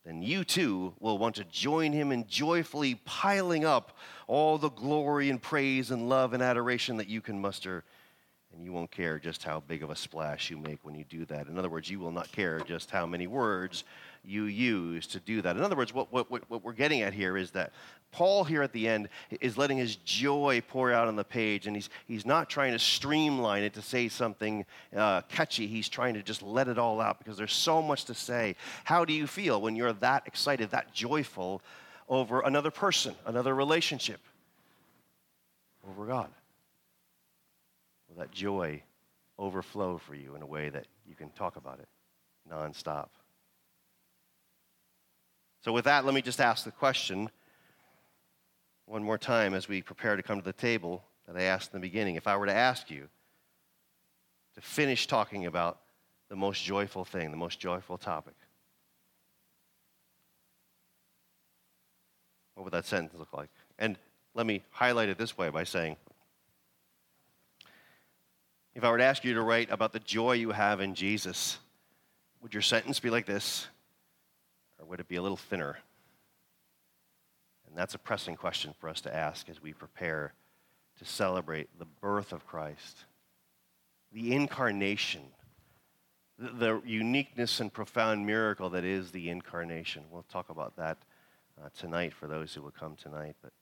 then 0.06 0.22
you 0.22 0.44
too 0.44 0.94
will 1.00 1.18
want 1.18 1.36
to 1.36 1.44
join 1.46 1.92
him 1.92 2.12
in 2.12 2.28
joyfully 2.28 2.96
piling 3.04 3.66
up 3.66 3.98
all 4.28 4.58
the 4.58 4.70
glory 4.70 5.30
and 5.30 5.42
praise 5.42 5.92
and 5.92 6.08
love 6.08 6.34
and 6.34 6.42
adoration 6.42 6.98
that 6.98 7.10
you 7.10 7.20
can 7.20 7.42
muster 7.42 7.84
and 8.58 8.66
you 8.66 8.74
won't 8.74 8.90
care 8.90 9.20
just 9.20 9.44
how 9.44 9.62
big 9.68 9.84
of 9.84 9.92
a 9.92 9.96
splash 9.96 10.50
you 10.50 10.58
make 10.58 10.80
when 10.82 10.96
you 10.96 11.06
do 11.06 11.26
that. 11.26 11.48
In 11.48 11.60
other 11.60 11.70
words, 11.70 11.90
you 11.90 12.00
will 12.00 12.12
not 12.12 12.32
care 12.32 12.60
just 12.60 12.90
how 12.90 13.06
many 13.06 13.28
words 13.28 13.84
you 14.26 14.46
use 14.46 15.06
to 15.08 15.20
do 15.20 15.44
that. 15.44 15.56
In 15.56 15.64
other 15.64 15.76
words, 15.76 15.94
what, 15.94 16.12
what, 16.12 16.30
what 16.32 16.64
we're 16.64 16.74
getting 16.74 17.02
at 17.02 17.14
here 17.14 17.38
is 17.38 17.52
that 17.52 17.72
Paul, 18.12 18.44
here 18.44 18.64
at 18.64 18.74
the 18.74 18.88
end, 18.88 19.10
is 19.42 19.58
letting 19.58 19.78
his 19.78 19.98
joy 19.98 20.64
pour 20.68 20.92
out 20.92 21.08
on 21.08 21.16
the 21.16 21.24
page, 21.24 21.68
and 21.68 21.76
he's, 21.76 21.90
he's 22.08 22.26
not 22.26 22.50
trying 22.50 22.72
to 22.72 22.80
streamline 22.80 23.64
it 23.64 23.74
to 23.76 23.82
say 23.82 24.08
something 24.08 24.66
uh, 24.96 25.22
catchy. 25.30 25.68
He's 25.68 25.88
trying 25.88 26.16
to 26.16 26.24
just 26.24 26.42
let 26.42 26.68
it 26.68 26.80
all 26.80 27.00
out 27.00 27.20
because 27.20 27.38
there's 27.38 27.54
so 27.54 27.82
much 27.82 28.06
to 28.06 28.16
say. 28.16 28.56
How 28.86 29.06
do 29.06 29.14
you 29.14 29.28
feel 29.28 29.62
when 29.62 29.76
you're 29.76 29.94
that 29.94 30.24
excited, 30.26 30.72
that 30.72 30.94
joyful 30.94 31.62
over 32.10 32.42
another 32.42 32.72
person, 32.72 33.14
another 33.26 33.54
relationship, 33.54 34.20
over 35.88 36.08
God? 36.08 36.30
That 38.18 38.32
joy 38.32 38.82
overflow 39.40 39.98
for 39.98 40.16
you 40.16 40.36
in 40.36 40.42
a 40.42 40.46
way 40.46 40.70
that 40.70 40.88
you 41.08 41.16
can 41.16 41.30
talk 41.30 41.56
about 41.56 41.80
it 41.80 41.88
nonstop. 42.52 43.10
So, 45.64 45.72
with 45.72 45.86
that, 45.86 46.06
let 46.06 46.14
me 46.14 46.22
just 46.22 46.40
ask 46.40 46.64
the 46.64 46.72
question 46.72 47.30
one 48.86 49.04
more 49.04 49.18
time 49.18 49.54
as 49.54 49.68
we 49.68 49.82
prepare 49.82 50.16
to 50.16 50.24
come 50.24 50.40
to 50.40 50.46
the 50.46 50.54
table 50.54 51.04
that 51.28 51.36
I 51.36 51.44
asked 51.44 51.74
in 51.74 51.82
the 51.82 51.86
beginning. 51.86 52.16
If 52.16 52.26
I 52.28 52.38
were 52.38 52.46
to 52.46 52.54
ask 52.54 52.90
you 52.90 53.10
to 54.56 54.62
finish 54.62 55.08
talking 55.08 55.46
about 55.46 55.80
the 56.30 56.36
most 56.36 56.64
joyful 56.64 57.06
thing, 57.06 57.32
the 57.32 57.38
most 57.38 57.60
joyful 57.60 57.98
topic, 57.98 58.36
what 62.56 62.64
would 62.64 62.74
that 62.74 62.86
sentence 62.86 63.14
look 63.18 63.34
like? 63.34 63.50
And 63.78 63.98
let 64.34 64.46
me 64.46 64.64
highlight 64.70 65.10
it 65.10 65.18
this 65.18 65.38
way 65.38 65.50
by 65.50 65.64
saying, 65.64 65.98
if 68.78 68.84
I 68.84 68.92
were 68.92 69.00
to 69.00 69.04
ask 69.04 69.24
you 69.24 69.34
to 69.34 69.42
write 69.42 69.72
about 69.72 69.92
the 69.92 70.00
joy 70.00 70.34
you 70.34 70.52
have 70.52 70.82
in 70.82 70.94
Jesus, 70.94 71.58
would 72.44 72.54
your 72.54 72.62
sentence 72.62 73.00
be 73.00 73.10
like 73.10 73.26
this? 73.26 73.66
Or 74.78 74.86
would 74.86 75.00
it 75.00 75.08
be 75.08 75.16
a 75.16 75.22
little 75.22 75.36
thinner? 75.36 75.80
And 77.68 77.76
that's 77.76 77.96
a 77.96 77.98
pressing 77.98 78.36
question 78.36 78.76
for 78.80 78.88
us 78.88 79.02
to 79.02 79.14
ask 79.14 79.50
as 79.50 79.64
we 79.64 79.74
prepare 79.74 80.32
to 81.00 81.06
celebrate 81.06 81.70
the 81.80 81.88
birth 82.02 82.32
of 82.32 82.46
Christ, 82.46 83.06
the 84.14 84.36
incarnation, 84.36 85.24
the, 86.38 86.80
uniqueness 86.86 87.60
and 87.60 87.74
profound 87.74 88.28
miracle 88.28 88.70
that 88.70 88.84
is 88.84 89.10
the 89.10 89.32
incarnation. 89.32 90.04
We'll 90.12 90.26
talk 90.32 90.52
about 90.52 90.76
that 90.76 91.00
uh, 91.60 91.70
tonight 91.76 92.14
for 92.14 92.28
those 92.28 92.54
who 92.54 92.62
will 92.62 92.70
come 92.70 92.96
tonight, 92.96 93.38
but 93.42 93.54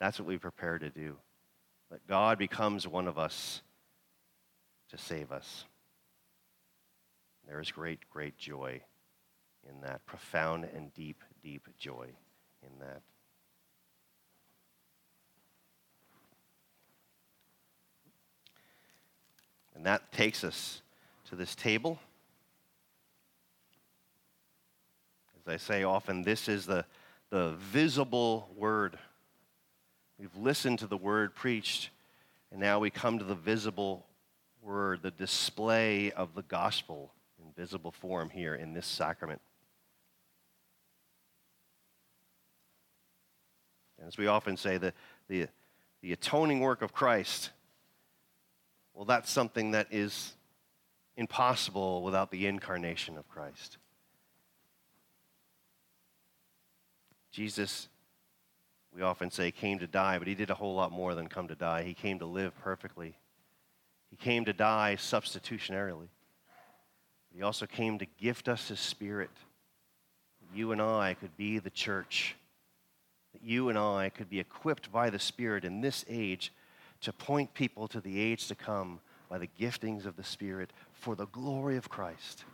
that's 0.00 0.18
what 0.18 0.26
we 0.26 0.38
prepare 0.38 0.78
to 0.78 0.88
do. 0.88 1.16
That 1.90 2.06
God 2.06 2.38
becomes 2.38 2.88
one 2.88 3.06
of 3.06 3.18
us 3.18 3.60
to 4.92 4.98
save 4.98 5.32
us. 5.32 5.64
There 7.48 7.60
is 7.60 7.72
great, 7.72 8.08
great 8.10 8.36
joy 8.36 8.82
in 9.68 9.80
that, 9.80 10.04
profound 10.04 10.64
and 10.64 10.92
deep, 10.92 11.22
deep 11.42 11.66
joy 11.78 12.08
in 12.62 12.78
that. 12.78 13.00
And 19.74 19.86
that 19.86 20.12
takes 20.12 20.44
us 20.44 20.82
to 21.30 21.36
this 21.36 21.54
table. 21.54 21.98
As 25.40 25.54
I 25.54 25.56
say 25.56 25.84
often, 25.84 26.22
this 26.22 26.48
is 26.48 26.66
the, 26.66 26.84
the 27.30 27.52
visible 27.52 28.50
word. 28.56 28.98
We've 30.18 30.36
listened 30.36 30.80
to 30.80 30.86
the 30.86 30.98
word 30.98 31.34
preached, 31.34 31.88
and 32.50 32.60
now 32.60 32.78
we 32.78 32.90
come 32.90 33.18
to 33.18 33.24
the 33.24 33.34
visible 33.34 34.04
word, 34.62 35.02
the 35.02 35.10
display 35.10 36.12
of 36.12 36.34
the 36.34 36.42
gospel 36.42 37.12
in 37.38 37.52
visible 37.60 37.90
form 37.90 38.30
here 38.30 38.54
in 38.54 38.72
this 38.72 38.86
sacrament. 38.86 39.40
And 43.98 44.08
as 44.08 44.16
we 44.16 44.26
often 44.26 44.56
say, 44.56 44.78
the, 44.78 44.92
the, 45.28 45.48
the 46.00 46.12
atoning 46.12 46.60
work 46.60 46.82
of 46.82 46.92
Christ, 46.92 47.50
well, 48.94 49.04
that's 49.04 49.30
something 49.30 49.72
that 49.72 49.88
is 49.90 50.32
impossible 51.16 52.02
without 52.02 52.30
the 52.30 52.46
incarnation 52.46 53.16
of 53.16 53.28
Christ. 53.28 53.78
Jesus, 57.30 57.88
we 58.94 59.02
often 59.02 59.30
say, 59.30 59.50
came 59.50 59.78
to 59.78 59.86
die, 59.86 60.18
but 60.18 60.28
he 60.28 60.34
did 60.34 60.50
a 60.50 60.54
whole 60.54 60.74
lot 60.74 60.92
more 60.92 61.14
than 61.14 61.28
come 61.28 61.48
to 61.48 61.54
die. 61.54 61.82
He 61.82 61.94
came 61.94 62.18
to 62.18 62.26
live 62.26 62.58
perfectly. 62.60 63.14
He 64.12 64.16
came 64.18 64.44
to 64.44 64.52
die 64.52 64.96
substitutionarily. 64.98 66.08
He 67.34 67.40
also 67.42 67.64
came 67.64 67.98
to 67.98 68.06
gift 68.20 68.46
us 68.46 68.68
his 68.68 68.78
spirit. 68.78 69.30
You 70.54 70.72
and 70.72 70.82
I 70.82 71.14
could 71.14 71.34
be 71.38 71.58
the 71.58 71.70
church. 71.70 72.36
That 73.32 73.42
you 73.42 73.70
and 73.70 73.78
I 73.78 74.10
could 74.10 74.28
be 74.28 74.38
equipped 74.38 74.92
by 74.92 75.08
the 75.08 75.18
Spirit 75.18 75.64
in 75.64 75.80
this 75.80 76.04
age 76.10 76.52
to 77.00 77.12
point 77.14 77.54
people 77.54 77.88
to 77.88 78.02
the 78.02 78.20
age 78.20 78.48
to 78.48 78.54
come 78.54 79.00
by 79.30 79.38
the 79.38 79.48
giftings 79.58 80.04
of 80.04 80.16
the 80.16 80.24
Spirit 80.24 80.74
for 80.92 81.16
the 81.16 81.26
glory 81.28 81.78
of 81.78 81.88
Christ. 81.88 82.44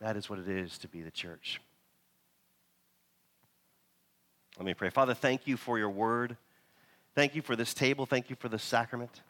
That 0.00 0.18
is 0.18 0.28
what 0.28 0.38
it 0.38 0.48
is 0.48 0.76
to 0.78 0.88
be 0.88 1.00
the 1.00 1.10
church. 1.10 1.62
Let 4.58 4.66
me 4.66 4.74
pray. 4.74 4.90
Father, 4.90 5.14
thank 5.14 5.46
you 5.46 5.56
for 5.56 5.78
your 5.78 5.88
word. 5.88 6.36
Thank 7.14 7.34
you 7.34 7.40
for 7.40 7.56
this 7.56 7.72
table. 7.72 8.04
Thank 8.04 8.28
you 8.28 8.36
for 8.36 8.50
the 8.50 8.58
sacrament. 8.58 9.22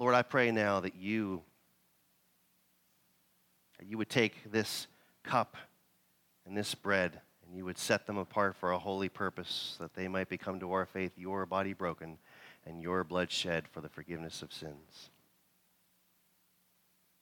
Lord, 0.00 0.14
I 0.14 0.22
pray 0.22 0.50
now 0.50 0.80
that 0.80 0.96
you, 0.96 1.42
that 3.78 3.86
you 3.86 3.98
would 3.98 4.08
take 4.08 4.50
this 4.50 4.86
cup 5.22 5.58
and 6.46 6.56
this 6.56 6.74
bread 6.74 7.20
and 7.46 7.54
you 7.54 7.66
would 7.66 7.76
set 7.76 8.06
them 8.06 8.16
apart 8.16 8.56
for 8.56 8.72
a 8.72 8.78
holy 8.78 9.10
purpose, 9.10 9.76
that 9.78 9.92
they 9.92 10.08
might 10.08 10.30
become 10.30 10.58
to 10.60 10.72
our 10.72 10.86
faith 10.86 11.12
your 11.18 11.44
body 11.44 11.74
broken 11.74 12.16
and 12.64 12.80
your 12.80 13.04
blood 13.04 13.30
shed 13.30 13.68
for 13.68 13.82
the 13.82 13.90
forgiveness 13.90 14.40
of 14.40 14.54
sins. 14.54 15.10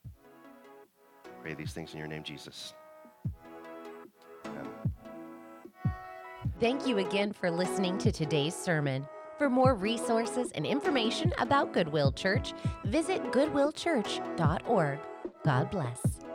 I 0.07 1.31
pray 1.43 1.55
these 1.55 1.73
things 1.73 1.93
in 1.95 1.99
your 1.99 2.07
name, 2.07 2.23
Jesus. 2.23 2.75
Amen. 4.47 4.69
Thank 6.61 6.87
you 6.87 6.99
again 6.99 7.33
for 7.33 7.51
listening 7.51 7.99
to 7.99 8.13
today's 8.13 8.55
sermon. 8.55 9.05
For 9.39 9.49
more 9.49 9.75
resources 9.75 10.51
and 10.57 10.67
information 10.67 11.33
about 11.39 11.73
Goodwill 11.73 12.11
Church, 12.11 12.53
visit 12.85 13.23
goodwillchurch.org. 13.31 14.99
God 15.45 15.71
bless. 15.71 16.28